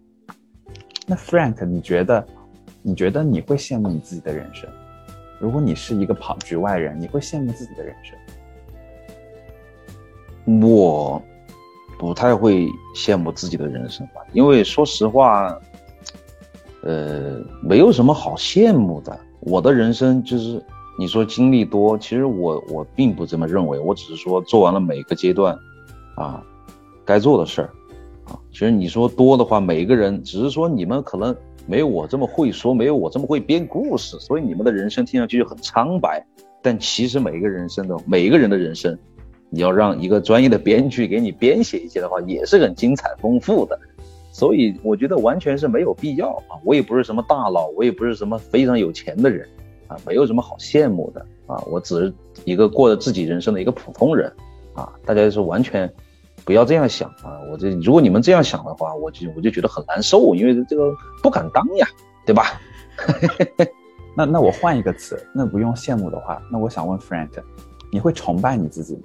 [1.07, 2.25] 那 Frank，你觉得，
[2.83, 4.69] 你觉得你会羡慕你自己的人生？
[5.39, 8.17] 如果你是一个跑局外人，你会羡慕自己的人生？
[10.61, 11.21] 我
[11.97, 15.57] 不太会羡慕自己的人生吧，因为说实话，
[16.83, 19.17] 呃，没有什么好羡慕的。
[19.39, 20.61] 我的人生就是
[20.99, 25.57] 你说经历多，其实我我并不这么认为，我只是说做完了每个阶段，
[26.17, 26.43] 啊，
[27.05, 27.69] 该做的事儿，
[28.25, 31.33] 啊，其实你说多的话，每一个人只是说你们可能
[31.65, 36.25] 没有我这么会说，没有我这么会编故事，所以你们的人生听上去就很苍白。
[36.61, 38.97] 但其实每一个人生的每一个人的人生。
[39.55, 43.79] 你要让一个专业的编剧给你编写一些的话，也是很精彩丰富的，
[44.31, 46.57] 所以我觉得完全是没有必要啊！
[46.65, 49.47] 我也不是什么大佬，我也不是什么非常有钱的人，
[49.87, 51.63] 啊，没有什么好羡慕的啊！
[51.67, 52.11] 我只是
[52.45, 54.27] 一个过着自己人生的一个普通人，
[54.73, 54.91] 啊！
[55.05, 55.87] 大家是完全
[56.45, 57.39] 不要这样想啊！
[57.51, 61.87] 我这如果你们这样想的话，我就我就觉得很难受，因为这个不敢当呀，
[62.25, 62.59] 对吧？
[64.15, 67.31] 那那我换一个词，那不用羡慕的话，那我想问 Frank，
[67.91, 69.01] 你会崇拜你自己吗？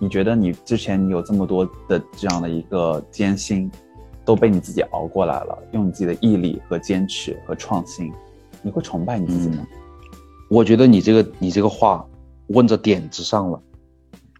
[0.00, 3.70] 你觉得你之前你有这么多的这样的一个艰辛，
[4.24, 8.12] 都被你自己熬过来了，用你自己的毅力和坚持和创新，
[8.62, 9.66] 你会崇拜你自己吗？
[10.50, 12.04] 我觉得你这个你这个话
[12.48, 13.60] 问着点子上了，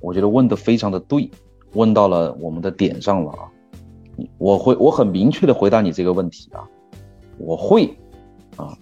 [0.00, 1.30] 我觉得问的非常的对，
[1.72, 3.48] 问到了我们的点上了啊！
[4.38, 6.66] 我会我很明确的回答你这个问题啊，
[7.38, 7.96] 我会
[8.56, 8.76] 啊，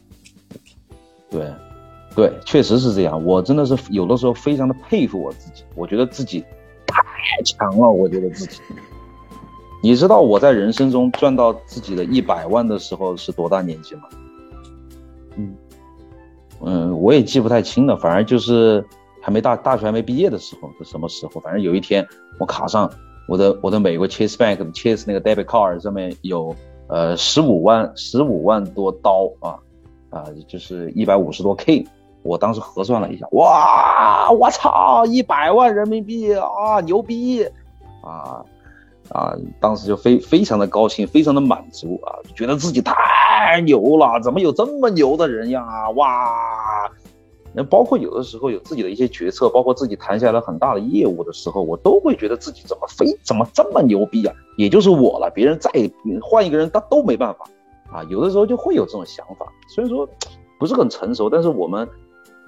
[1.30, 1.52] 对
[2.14, 6.44] 对，确实是这样，我真的是有的时候非常的佩服我自己，我觉得自己。
[6.86, 8.60] 太强了，我觉得自己。
[9.82, 14.02] 你知道我在人生中赚到自己的一百万的时候是多大年纪吗？
[15.36, 15.54] 嗯
[16.62, 18.82] 嗯，我也记不太清了，反正就是
[19.26, 21.40] 还没大大学还没毕业的时候是什么时候？
[21.40, 22.06] 反正有一天
[22.38, 22.88] 我卡上
[23.26, 26.54] 我的我的美国 Chase Bank Chase 那个 debit card 上面有
[26.86, 29.58] 呃十五万十五万多刀啊
[30.10, 31.84] 啊，就是一百五十多 K。
[32.22, 37.42] 我当时核算了一下，哇，我操，一百万人民币啊，牛逼，
[38.02, 38.44] 啊
[39.08, 45.90] 啊，当时就非非常的高兴，非常的满足啊，觉得自己太牛了，怎么有这么牛的人呀？
[45.96, 46.32] 哇，
[47.56, 54.34] 那包括有的时候有自己的一些决策，包括自己谈下来很大的业务的时候，我都会觉得自己怎么非怎么这么牛逼啊？
[54.58, 55.70] 也就是我了，别人再
[56.22, 57.48] 换一个人，他都没办法
[57.90, 58.04] 啊。
[58.10, 60.06] 有的时候就会有这种想法，虽然说
[60.60, 61.88] 不是很成熟，但是我们。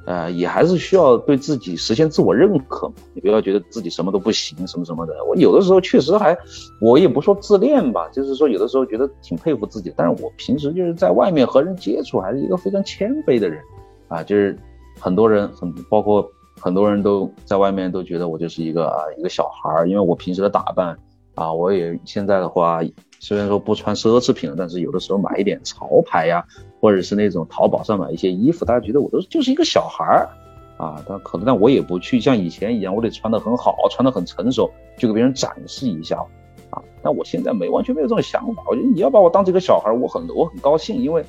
[0.06, 2.94] 呃，也还是需要对自己实现自我认可嘛。
[3.12, 5.12] 你不要觉得自己什么都不行，什么什么的。
[5.26, 6.34] 我有的时候确实还，
[6.80, 9.92] 我也不说自恋吧，就是说有的时候觉得挺佩服自己。
[9.94, 13.62] 但是我平时就是在外面和人接触，还是一个非常谦卑的人，
[14.06, 14.58] 啊，就是
[14.98, 16.28] 很多人很包括
[16.60, 20.98] 很多人都在外面都觉得我就是一个啊一个小孩儿，因为我平时的打扮
[21.34, 22.80] 啊，我也现在的话。
[23.20, 26.44] 虽然说不穿奢侈品了，但是有的时候买一点潮牌呀，
[26.80, 30.28] 或者是那种淘宝上买一些衣服，大家觉得我都就是一个小孩儿
[30.76, 31.02] 啊。
[31.04, 36.24] 但可能，但我也不去像以前一样，我得穿得很好，穿得很成熟，就给别人展示一下
[36.70, 36.80] 啊。
[37.02, 38.62] 但我现在没完全没有这种想法。
[38.68, 41.24] 我觉得你要把我当这个小孩儿，我很我很高兴，因为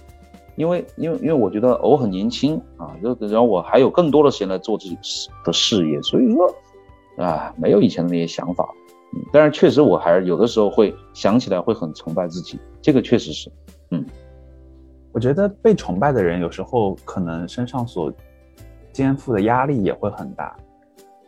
[0.60, 4.98] 因为因为因为我觉得我很年轻啊，然后然后我还有更多的时间来做自己
[5.46, 6.54] 的事业，所以说
[7.16, 8.68] 啊，没有以前的那些想法。
[9.14, 12.60] 嗯，但是确实，我还是有的时候会想起来，会很崇拜自己。
[12.82, 13.50] 这个确实是，
[13.92, 14.06] 嗯，
[15.14, 18.12] 我觉得被崇拜的人有时候可能身上所
[18.92, 20.54] 肩负的压力也会很大。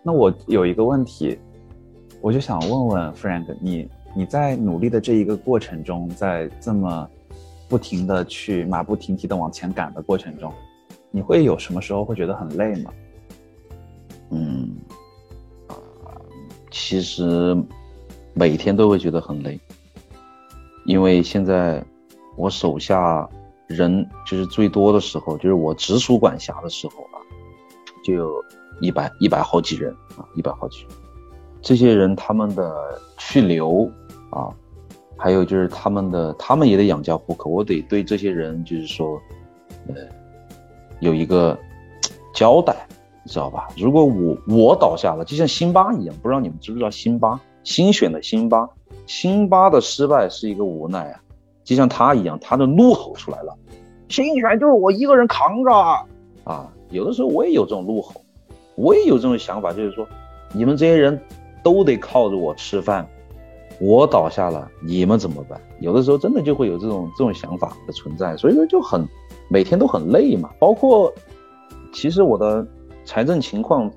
[0.03, 1.39] 那我有一个问题，
[2.19, 7.09] 我就想问问 Frank，你你在努力的这一个过程中，在这么
[7.71, 10.51] 不停的去马不停蹄的往前赶的过程中，
[11.09, 12.91] 你会有什么时候会觉得很累吗？
[14.31, 14.75] 嗯。
[16.69, 17.55] 其实
[18.33, 19.57] 每天都会觉得很累，
[20.85, 21.81] 因为现在
[22.35, 23.29] 我手下
[23.67, 27.17] 人就是最多的时候，就是我直属管辖的时候啊，
[28.03, 28.43] 就有
[28.81, 30.89] 一百一百好几人啊，一百好几人。
[31.61, 33.89] 这些人他们的去留
[34.29, 34.51] 啊，
[35.21, 39.21] 还有就是他们的他们也得养家糊口，我得对这些人就是说，
[39.87, 39.95] 呃，
[40.99, 41.55] 有一个
[42.33, 42.75] 交代。
[43.23, 43.67] 你知道吧？
[43.77, 47.39] 如果我我倒下了，就像辛巴一样，不知道你们知不知道辛巴？
[47.63, 48.67] 新选的辛巴，
[49.05, 51.21] 辛巴的失败是一个无奈啊，
[51.63, 53.55] 就像他一样，他的怒吼出来了。
[54.09, 55.71] 新选就是我一个人扛着
[56.45, 56.67] 啊！
[56.89, 58.19] 有的时候我也有这种怒吼，
[58.73, 60.03] 我也有这种想法，就是说，
[60.51, 61.21] 你们这些人
[61.61, 63.07] 都得靠着我吃饭，
[63.81, 65.59] 我倒下了，你们怎么办？
[65.79, 69.05] 有的时候真的就会有这种这种想法的存在，所以说就很
[69.49, 70.49] 每天都很累嘛。
[70.59, 71.13] 包括
[71.91, 72.65] 其实我的。
[73.03, 73.91] 财政情况，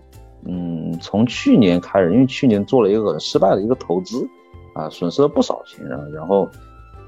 [0.47, 4.27] 嗯，从去年开始，因为去年做了一个很失败的一个投资，
[4.75, 6.49] 啊，损失了不少钱啊，然后，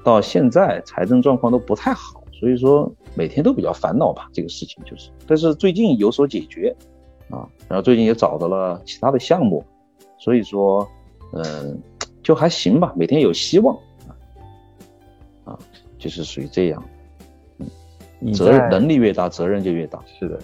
[0.03, 5.09] 到现在财政状况都不太好，所以说每天都比较烦恼吧，这个事情就是。
[5.25, 6.73] 但是最近有所解决，
[7.31, 9.65] 啊，然后最近也找到了其他的项目，
[10.19, 10.87] 所以说，
[11.33, 11.81] 嗯，
[12.27, 13.73] 就还行吧，每天有希望，
[14.05, 14.11] 啊，
[15.45, 15.59] 啊，
[15.97, 16.83] 就是属于这样，
[18.19, 20.37] 嗯，责任能力越大，责任就越大，是的。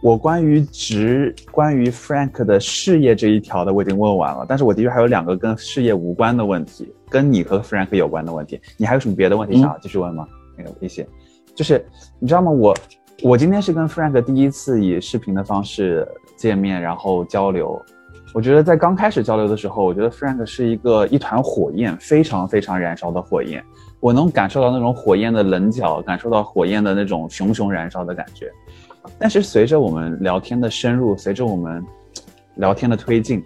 [0.00, 8.60] 我关于职，关于 Frank 的事业这一条的我已经问完了，但是我的确还有两个跟事业无关的问题，跟你和 Frank 有关的问题。
[8.76, 10.28] 你还有什么别的问题想要继续问吗？
[10.56, 11.04] 那个一些，
[11.52, 11.84] 就是
[12.20, 12.48] 你知道吗？
[12.48, 12.76] 我
[13.24, 16.06] 我今天是跟 Frank 第一次以视频的方式
[16.36, 17.84] 见面，然后交流。
[18.34, 23.64] 我觉得在刚开始交流的时候，我觉得 Frank 是一个一团火焰，非常非常燃烧的火焰。
[24.00, 28.50] 我能感受到那种火焰的棱角，感受到火焰的那种熊熊燃烧的感觉。
[29.20, 31.80] 但是随着我们聊天的深入，随着我们
[32.56, 33.40] 聊天的推进，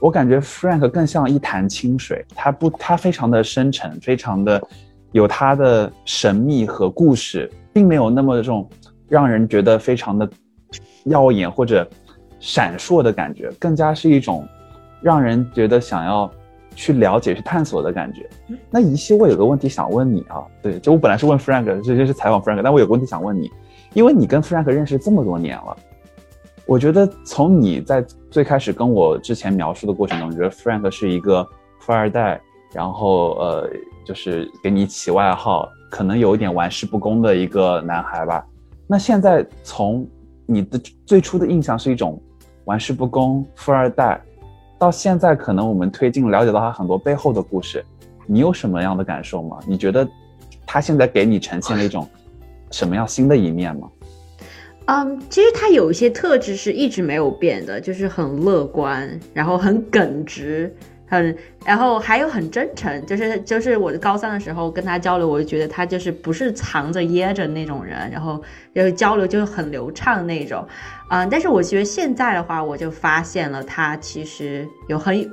[0.00, 4.62] 我感觉 Frank 更像一潭清水，他不，他非常的深沉，非常的
[5.10, 8.70] 有他的神秘和故事，并没有那么的这种
[9.08, 10.30] 让人觉得非常的
[11.06, 11.84] 耀眼或者
[12.40, 14.46] 闪烁的感觉，更加是一种
[15.00, 16.30] 让人觉得想要
[16.74, 18.28] 去了解、去探索的感觉。
[18.70, 23.50] 那一希，我有个问题想问你啊，对，就我本来是问 Frank，这就是采访 Frank，但我有个问题想问你。
[23.94, 25.76] 因为你跟 Frank 认识这么多年了，
[26.66, 31.44] 我觉得从你在最开始跟我之前描述的过程中，觉得 Frank 是一个
[31.80, 32.38] 富二代，
[32.72, 33.70] 然后呃，
[34.04, 38.46] 就是给你起外号，可能有一点玩世不恭的一个男孩吧。
[38.86, 40.06] 那现在从
[40.44, 42.20] 你的最初的印象是一种
[42.68, 44.20] 玩世不恭富二代，
[44.78, 47.82] 到现在可能我们推进了解到他很多背后的故事，
[48.26, 49.58] 你有什么样的感受吗？
[49.66, 50.06] 你觉得
[50.66, 52.06] 他现在给你呈现了一种？
[52.70, 53.88] 什么样新的一面吗？
[54.84, 60.70] 嗯，其实他有一些特质是一直没有变的，就是很乐观，然后很耿直，
[61.08, 63.06] 很，然后还有很真诚。
[63.06, 68.42] 就是就是我高三的时候跟他交流，我就觉得他就是不是藏着掖着那种人，然后
[68.74, 70.66] 就是交流就很流畅那种。
[71.10, 75.28] 嗯，但是我觉得现在的话，我就发现了他其实有很有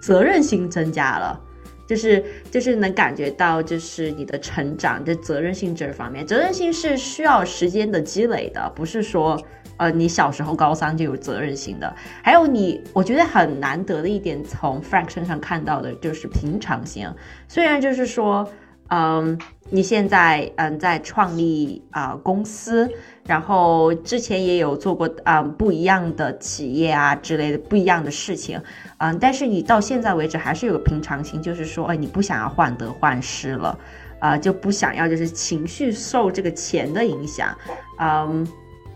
[0.00, 1.38] 责任心增加了。
[1.86, 9.40] 就是就是能感觉到，就是你的成长的责任心这方面，责任心是需要时间的积累的，不是说，
[9.76, 11.94] 呃，你小时候高三就有责任心的。
[12.22, 17.06] 还有你，我觉得很难得的一点，从 Frank 身上看到的就是平常心。
[17.48, 18.48] 虽然就是说。
[18.94, 19.38] 嗯，
[19.74, 22.86] 你现在嗯在创立啊公司，
[23.24, 28.60] 然后之前也有做过啊不一样的企业啊之类的不一样的事情，
[28.98, 33.78] 嗯，但是你到现在为止还是有个平常心，就是说，哎，你不想要患得患失了，
[34.18, 37.56] 啊，就不想要就是情绪受这个钱的影响，
[37.98, 38.46] 嗯，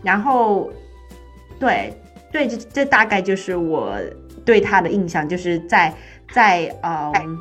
[0.03, 0.69] 然后，
[1.59, 1.91] 对
[2.31, 3.95] 对，这这大概就是我
[4.45, 5.91] 对他的印象，就是在
[6.31, 7.35] 在嗯。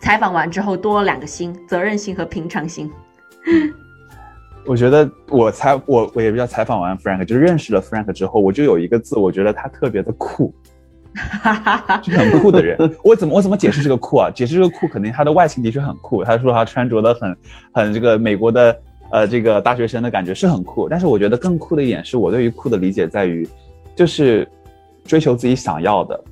[0.00, 2.90] 采访完之后多了两个心，责任心和平常心。
[4.66, 10.54] 我觉得我采我我也比较采访完 Frank，就是认识了 Frank 之后，我就有一个字，我觉得他特别的酷，
[12.02, 12.76] 就很酷的人。
[13.02, 14.30] 我怎么我怎么解释这个酷啊？
[14.30, 16.22] 解释这个酷，肯定他的外形的确很酷。
[16.22, 17.36] 他说他穿着的很
[17.72, 18.78] 很这个美国的
[19.10, 20.86] 呃这个大学生的感觉是很酷。
[20.86, 23.48] 但是我觉得更酷的一点是我对于酷的理解在于，
[23.96, 24.46] 就是
[25.04, 26.24] 追求自己想要的，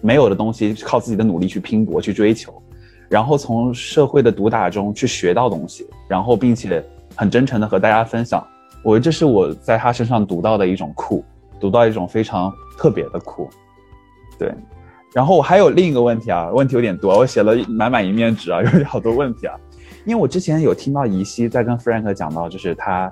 [0.00, 2.60] 没有的东西靠自己的努力去拼搏去追求。
[3.08, 6.82] 然后从社会的毒打中去学到东西，然后并且
[7.14, 8.44] 很真诚的和大家分享，
[8.82, 11.24] 我这是我在他身上读到的一种酷，
[11.60, 13.48] 读到一种非常特别的酷。
[14.38, 14.52] 对，
[15.12, 19.54] 然后我还有另一个问题啊，问题有点多，我写了满满一面纸啊，有好多问题啊。
[20.04, 23.08] 因为我之前有听到怡西在跟 Frank 讲到，就是他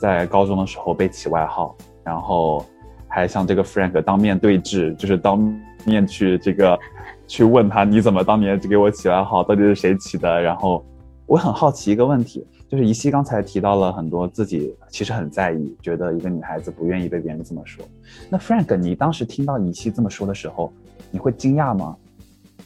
[0.00, 1.74] 在高中的时候被起外号，
[2.04, 2.64] 然后
[3.08, 5.38] 还向这个 Frank 当面对质，就是当
[5.84, 6.78] 面去这个。
[7.26, 10.40] 去问他你怎么当年给我起外号，到底是谁起的？
[10.40, 10.84] 然后
[11.26, 17.84] 我很好奇一个问题，就是怡西刚才提到了很多自己其实很在意，觉得一个女孩子不愿意被别人这么说。
[18.28, 20.72] 那 Frank，你当时听到怡西这么说的时候，
[21.10, 21.96] 你会惊讶吗？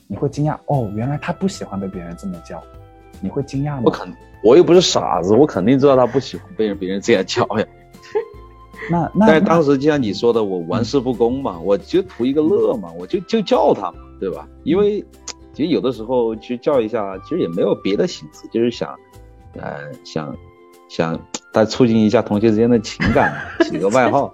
[0.08, 2.62] 你会惊讶哦，原来他不喜欢被别人这么叫，
[3.20, 3.82] 你会惊讶吗？
[3.84, 7.66] 我肯，我又不是傻子，我肯定知道他不喜欢被人别人这样叫呀。
[8.90, 13.98] 那那但当时就像你说的，我玩世不恭嘛，我就图一个乐嘛，我就就叫他嘛。
[14.18, 14.48] 对吧？
[14.64, 15.04] 因为
[15.52, 18.94] 其实有的时候去叫一下，其实也没有别的心思，就是想，
[19.54, 20.36] 呃，想
[20.88, 21.18] 想
[21.52, 24.32] 再促进一下同学之间的情感， 起个外号，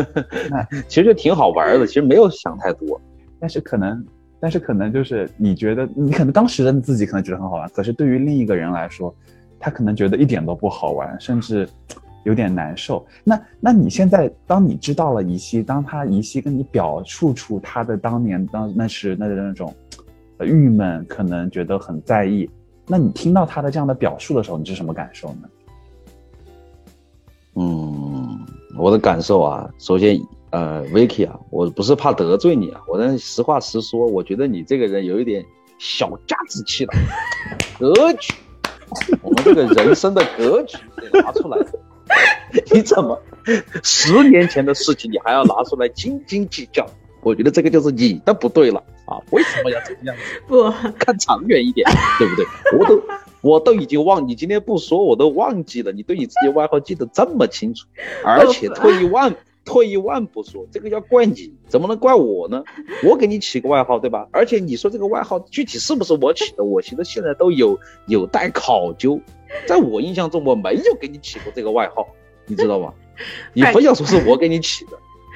[0.88, 1.86] 其实就挺好玩的。
[1.86, 3.00] 其实没有想太多，
[3.38, 4.04] 但是可能，
[4.40, 9.14] 但是可能就是你觉得，你可能当时的自己可能觉得很好玩，可是对于另一个人来说，
[9.58, 11.68] 他可能觉得一点都不好玩，甚至。
[12.24, 13.06] 有点难受。
[13.24, 19.74] 那那你现在，当你知道了怡希，当他怡希跟你表述出他的当年当那时那的那种，
[20.40, 22.48] 郁闷，可能觉得很在意。
[22.86, 25.48] 那你听到他的这样的表述的时候，你是什么感受呢？
[27.56, 28.38] 嗯，
[28.78, 35.44] 我的感受啊，首先，呃，Vicky 啊，我不是怕得罪你啊，我但实话实说，我觉得你这个人有一点
[35.78, 36.92] 小家子气了，
[37.78, 38.34] 格局，
[39.22, 41.58] 我们这个人生的格局得拿出来。
[42.72, 43.20] 你怎么
[43.82, 46.86] 十年前的事情你还要拿出来斤斤计较？
[47.22, 49.20] 我觉得这个就是你的不对了啊！
[49.30, 50.22] 为什么要这个样子？
[50.48, 51.86] 不看长远一点，
[52.18, 52.46] 对不对？
[52.78, 53.02] 我都
[53.42, 55.92] 我都已经忘，你今天不说我都忘记了。
[55.92, 57.86] 你对你自己外号记得这么清楚，
[58.24, 59.34] 而且退一万
[59.64, 62.64] 退一万步说，这个要怪你，怎么能怪我呢？
[63.04, 64.28] 我给你起个外号，对吧？
[64.32, 69.20] 而且你说这个外号具体是不是我起的，我其实现在都有有待考究。
[69.66, 72.06] 在我印象中，我没有给你起过这个外号，
[72.46, 72.92] 你知道吗？
[73.52, 74.92] 你非要说是我给你起的。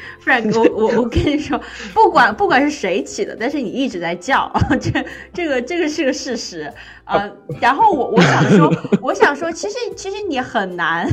[0.23, 1.61] 不然我我我跟你说，
[1.93, 4.51] 不管不管是谁起的，但是你一直在叫，
[4.81, 6.73] 这这个这个是个事实
[7.05, 7.31] 呃，
[7.61, 11.07] 然后我我想说，我想说，其实其实你很难，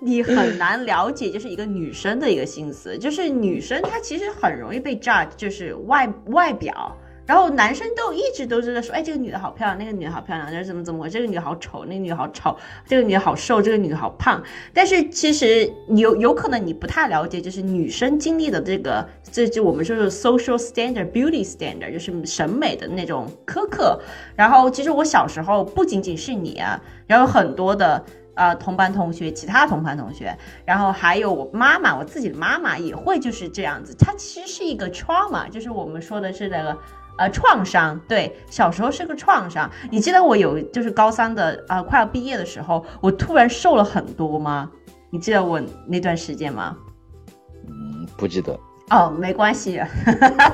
[0.00, 6.96] 你很难了解，就是一个女生的一个心思，就是女生她其实很容易被 judge，就是外外表。
[7.26, 12.56] 然后男生都一直都是在说，哎，这个女的好漂亮，那个女的好漂亮，这是怎么怎么，这个女好丑，那个女好丑，
[12.86, 14.42] 这个女好瘦，这个女好胖。
[14.72, 24.00] 但是其实有有可能你不太了解，就是女生经历的这个，这就我们说是 social standard beauty standard，就是审美的那种苛刻。
[24.36, 28.04] 然后其实我小时候不仅仅是你啊，然后很多的
[28.34, 33.96] 呃同班同学，其他同班同学，然后还有我妈妈，我自己的妈妈也会就是这样子。
[33.98, 36.78] 它其实是一个 trauma，就是我们说的是那个。
[37.18, 39.70] 呃，创伤，对，小时候是个创伤。
[39.90, 44.70] 你记得我有就是高三的啊，快要毕业的时候，我突然瘦了很多吗？
[45.10, 46.76] 你记得我那段时间吗？
[47.68, 48.58] 嗯，不记得。
[48.90, 49.82] 哦，没关系，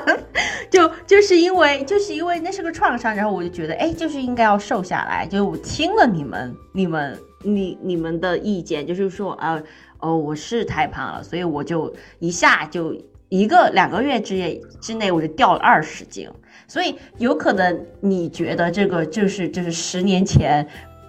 [0.71, 5.27] 就就是因为就是因为那是个创伤，然后我就觉得，哎，就是应该要瘦下来。
[5.27, 9.61] 就是我听了你们、你们、你、你们的意见，就是说啊，
[9.99, 12.95] 哦，我是太胖了，所以我就一下就
[13.29, 16.27] 一个两个月之内之内我就掉了二十斤。
[16.67, 20.67] 所以有可能你觉得这个就是就是十年前，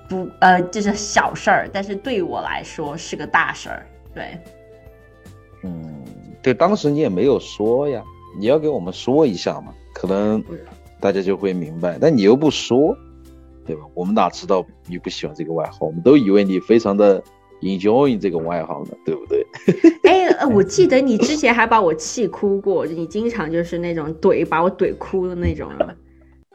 [0.09, 3.86] 不呃就是小事儿，但是对我来说是个大事儿。
[4.14, 4.38] 对，
[5.62, 6.05] 嗯，
[6.42, 8.02] 对，当时你也没有说呀，
[8.38, 10.42] 你要给我们说一下嘛，可能
[11.00, 11.98] 大家就会明白。
[12.00, 12.96] 但你又不说，
[13.66, 13.82] 对吧？
[13.94, 15.86] 我们哪知道你不喜欢这个外号？
[15.86, 17.22] 我们都以为你非常的。
[17.64, 19.46] Enjoy 这个外号呢，对不对？
[20.04, 25.70] 哎，我记得你之前还把我气哭过，你经常就是那种怼，把我怼哭的那种。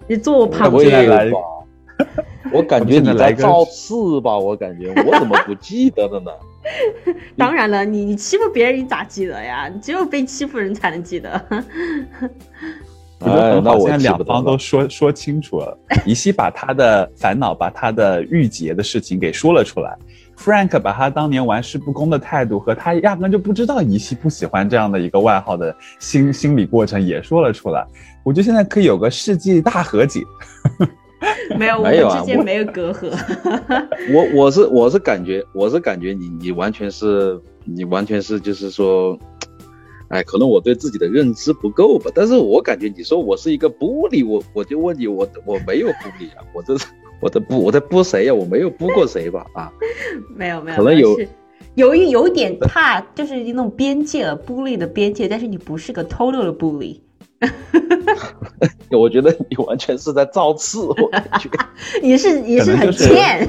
[0.07, 1.39] 你坐我旁边 吧，
[2.51, 6.31] 我感觉你在造次吧，我感觉我怎么不记得了呢？
[7.37, 9.69] 当然了，你你欺负别人，你咋记得呀？
[9.73, 11.29] 你只有被欺负人才能记得。
[13.19, 19.97] 哎，那我现在两方都说说清楚了，怡希把他的烦恼，把他的郁结的事情给说了出来。
[20.39, 27.85] Frank 把他当年玩世不恭的态度和他压根就不知道怡希不喜欢这样的一个外号的心心理过程也说了出来。
[28.23, 30.21] 我觉得现在可以有个世纪大和解。
[31.57, 33.11] 没有，没有啊，之间没有隔阂。
[34.13, 39.19] 我我是我是感觉我是感觉你你完全是你完全是就是说，
[40.07, 42.09] 哎，可能我对自己的认知不够吧。
[42.15, 46.85] 但是我感觉你说我是一个玻璃，我我就问你，我我没有玻璃啊，我这是。
[47.21, 48.33] 我在布我在布谁呀？
[48.33, 49.45] 我没有布过谁吧？
[49.53, 49.71] 啊，
[50.35, 51.17] 没有没有，可能有
[51.75, 55.27] 有一有点怕，就是那种边界了，bully 的边界。
[55.27, 56.99] 但是你不是个 total 的 bully。
[58.91, 61.49] 我觉得你完全是在造次，我感觉
[62.03, 63.47] 你是你是很欠。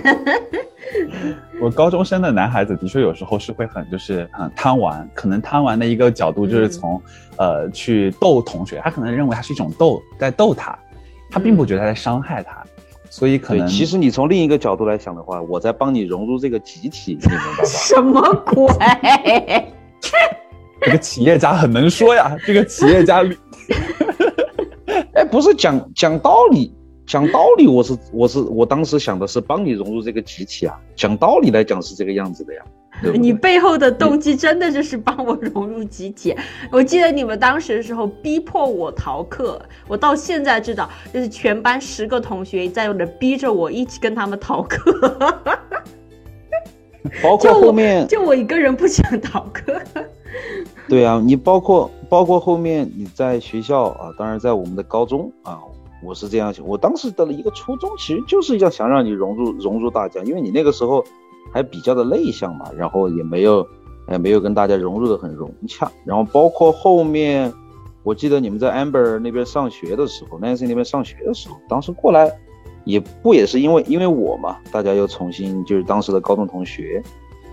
[1.61, 7.01] 我高中生的男孩子的确有时候是会很就是很贪玩，可能贪玩的一个角度就是从
[7.37, 10.79] 呃去逗同学，他可能认为他是一种逗，在逗他，
[11.31, 12.60] 他并不觉得他在伤害他。
[13.11, 17.65] 所以可能，其实你从另一个角度来想的话，我在帮你融入这个集体，你明白吧？
[17.67, 18.73] 什么鬼？
[20.81, 23.23] 这个企业家很能说呀， 这个企业家，
[25.13, 26.73] 哎， 不是讲讲道理。
[27.07, 30.79] 讲道理，我是我是我当时想的是帮你融入这个集体啊。
[30.95, 32.63] 讲道理来讲是这个样子的呀。
[33.15, 36.35] 你背后的动机真的就是帮我融入集体。
[36.71, 44.91] 我记得你们当时的时候逼迫我逃课，我到现在知道，就是全班十个同学在那逼着我一起跟他们逃课。
[47.23, 49.81] 包括后面就我一个人不想逃课。
[50.89, 55.59] 对啊，你包括包括后面你在学校啊，当然在我们的高中啊。
[56.03, 61.05] 我是这样想，我当时的一个初衷其实就是要想让你融入融入大家，因为你那个时候
[61.53, 63.67] 还比较的内向嘛，然后也没有，
[64.07, 65.91] 哎，没有跟大家融入的很融洽。
[66.05, 67.53] 然后包括后面，
[68.03, 72.31] 我记得你们在 Amber 那边上学的时候，Nancy 那边上学的时候，当时过来
[72.85, 77.03] 也不也是因为因为我嘛，大家又重新就是当时的高中同学，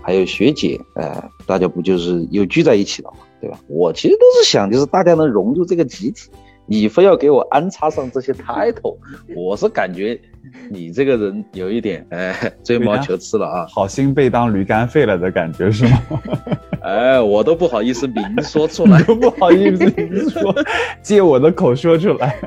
[0.02, 3.58] 还有学姐，呃，大家不就是又聚在一起了嘛，对吧？
[3.68, 6.30] 我其实都是想，就是大家能融入这个集体。
[6.70, 8.98] 你非要给我安插上这些 title，
[9.34, 10.20] 我是感觉
[10.68, 16.02] 你这个人有一点哎吹毛求疵了啊，好心被当驴肝肺了的感觉是吗？
[16.84, 20.54] 哎，我都不好意思明说出来，都不好意思明说，
[21.02, 22.38] 借我的口说出来。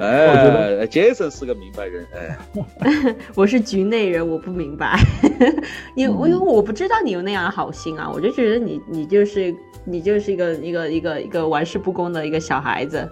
[0.00, 4.98] 哎，我觉得 Jason 是个明白人，哎， 我是局内人，我不明白，
[5.94, 9.54] 因为因为我不知道你有那样的好心啊，我就觉得你你就是。
[9.88, 13.08] 你就是一个一个一个一个玩世不恭的一个小孩子，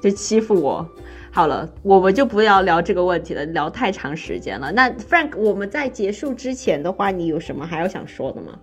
[0.00, 0.88] 就欺负我。
[1.32, 4.72] 好了，我们就不要聊这个问题了，聊太长时间了。
[4.72, 8.58] 那 Frank，我们在结束之前的话，你有什么还要想说的吗？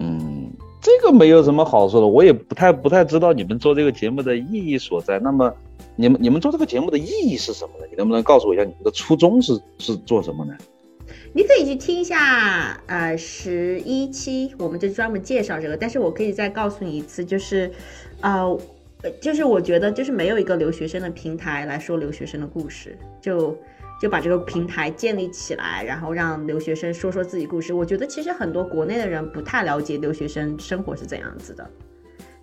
[0.00, 5.18] 嗯，这个没有什么好说的，我也不太不太知道你们做这个节目的意义所在。
[5.18, 5.50] 那么，
[5.96, 7.86] 你们你们做这个节目的意义是什么呢？
[7.90, 10.54] 你能不能告诉我一下你们的初衷是是做什么呢？
[11.36, 15.76] 你可以去听一下，呃，十一期，我们就专门介绍这个。
[15.76, 17.68] 但是我可以再告诉你一次，就是，
[18.20, 18.56] 呃，
[19.20, 23.58] 就是我觉得，就是没有一个留学生的平台来说留学生的故事，就
[24.00, 27.74] 就把这个平台建立起来，然后让留学生说说自己故事。
[27.74, 31.68] 我觉得其实很多国内的人不太了解留学生生活是怎样子的，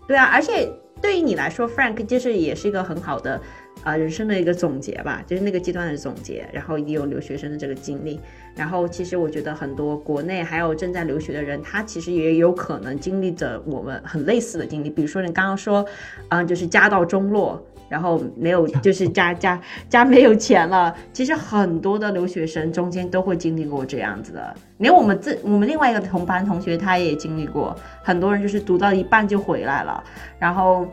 [0.06, 0.70] 对啊，而且
[1.02, 3.42] 对于你来说，Frank 就是也是一个很好的。
[3.84, 8.20] 啊，人生的一个总结吧，就是那个阶段的总结，然后也有留学生的这个经历，
[8.56, 15.84] 然后其实我觉得很多国内还有正在留学的人，他其实也有可能经历着我们很类似的经历，比如说你刚刚说，
[16.30, 17.60] 嗯，就是家道中落，
[17.90, 19.60] 然后没有，就是家家
[19.90, 30.04] 家没有钱了，其实很多的留学生中间都会经历过这样子的，连我们自我们另外一个同班同学他也经历过，很多人就是读到一半就回来了，
[30.38, 30.86] 然后，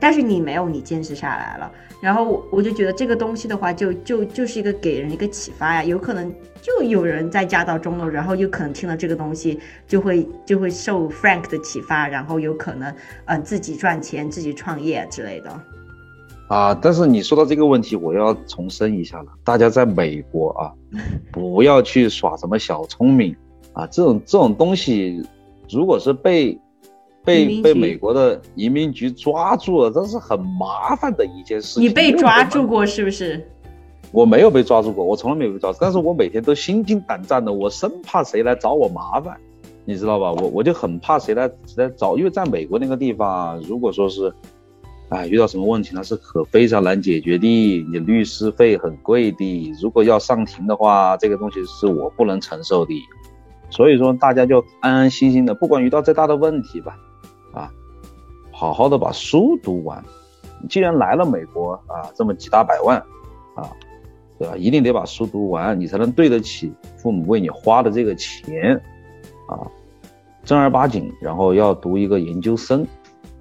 [0.00, 1.70] 但是你没有，你坚持下来了。
[2.00, 5.82] 然后我我就觉得这个东西的话，就就就是一个给人一个启发呀。
[5.82, 6.30] 有可能
[6.60, 15.60] 就有人在家道中落，然后有可能听了这个东西，就会就会受 Frank 的启发，然后有可能嗯自己赚钱、自己创业之类的。
[16.48, 20.72] 啊，但是你说到这个问题，我要重申一下了，大家在美国啊，
[21.32, 23.34] 不要去耍什么小聪明
[23.72, 25.26] 啊，这种这种东西，
[25.70, 26.58] 如果是被。
[27.24, 31.82] 被被美国的移民局抓住了，这是很麻烦的一件事情。
[31.82, 33.42] 你被抓住过是不是？
[34.12, 39.36] 我没有被抓住过，我从来没有被抓住，但是我每天都心惊胆战的，我生怕谁来找我麻烦，
[39.84, 40.30] 你知道吧？
[40.32, 44.32] 我我就很怕谁来来找，因为在美国那个地方，如果说是，
[45.08, 47.46] 哎，遇到什么问题那是可非常难解决的，
[47.90, 52.94] 你律师费很贵的，如果要上庭的话，这个东西是我不能承受的，
[53.70, 56.96] 所以说大家就安安心心的，不管遇到再大的问题吧。
[58.54, 60.02] 好好的把书读完。
[60.68, 62.96] 既然来了美国啊，这么几大百万，
[63.54, 63.68] 啊，
[64.38, 64.56] 对吧？
[64.56, 68.74] 一定得把书读完，你才能对得起父母为你花的这个钱，
[69.46, 69.60] 啊，
[70.42, 72.86] 正儿八经，然后要读一个研究生，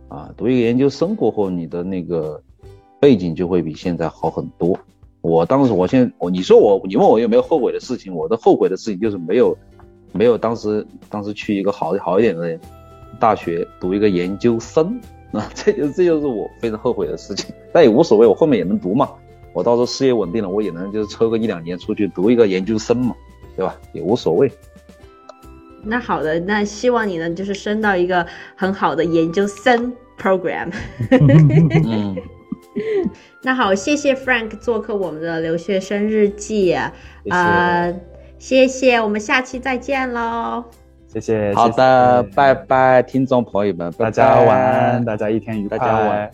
[0.09, 2.41] 啊，读一个研究生过后，你的那个
[2.99, 4.78] 背景就会比现在好很多。
[5.22, 8.14] 我当时，我现，我你说我，你问我有没有后悔的事情？
[8.14, 9.57] 我的后悔的事情就是没有，
[10.11, 12.59] 没有当时当时去一个好好一点的。
[13.24, 14.99] 大学读一个研究生
[15.32, 19.09] 啊， 这就这就是我非常后悔的事情， 但也无所谓，我后面也能读嘛。
[19.53, 23.15] 我到时候事业稳定了，我也能就是抽个一两年出去读一个研究生嘛，
[23.55, 23.74] 对吧？
[23.93, 24.51] 也无所谓。
[25.84, 30.69] 那好的，那希望你能就是升到一个很好的研究生 program。
[31.09, 32.17] 嗯，
[33.41, 37.93] 那好，谢谢 Frank 做客我们的留学生日记啊，
[38.38, 40.65] 谢谢，我们下期再见喽。
[41.14, 46.32] 谢谢，好的，拜拜，听众朋友们，大家晚安，大家一天愉快，大家晚。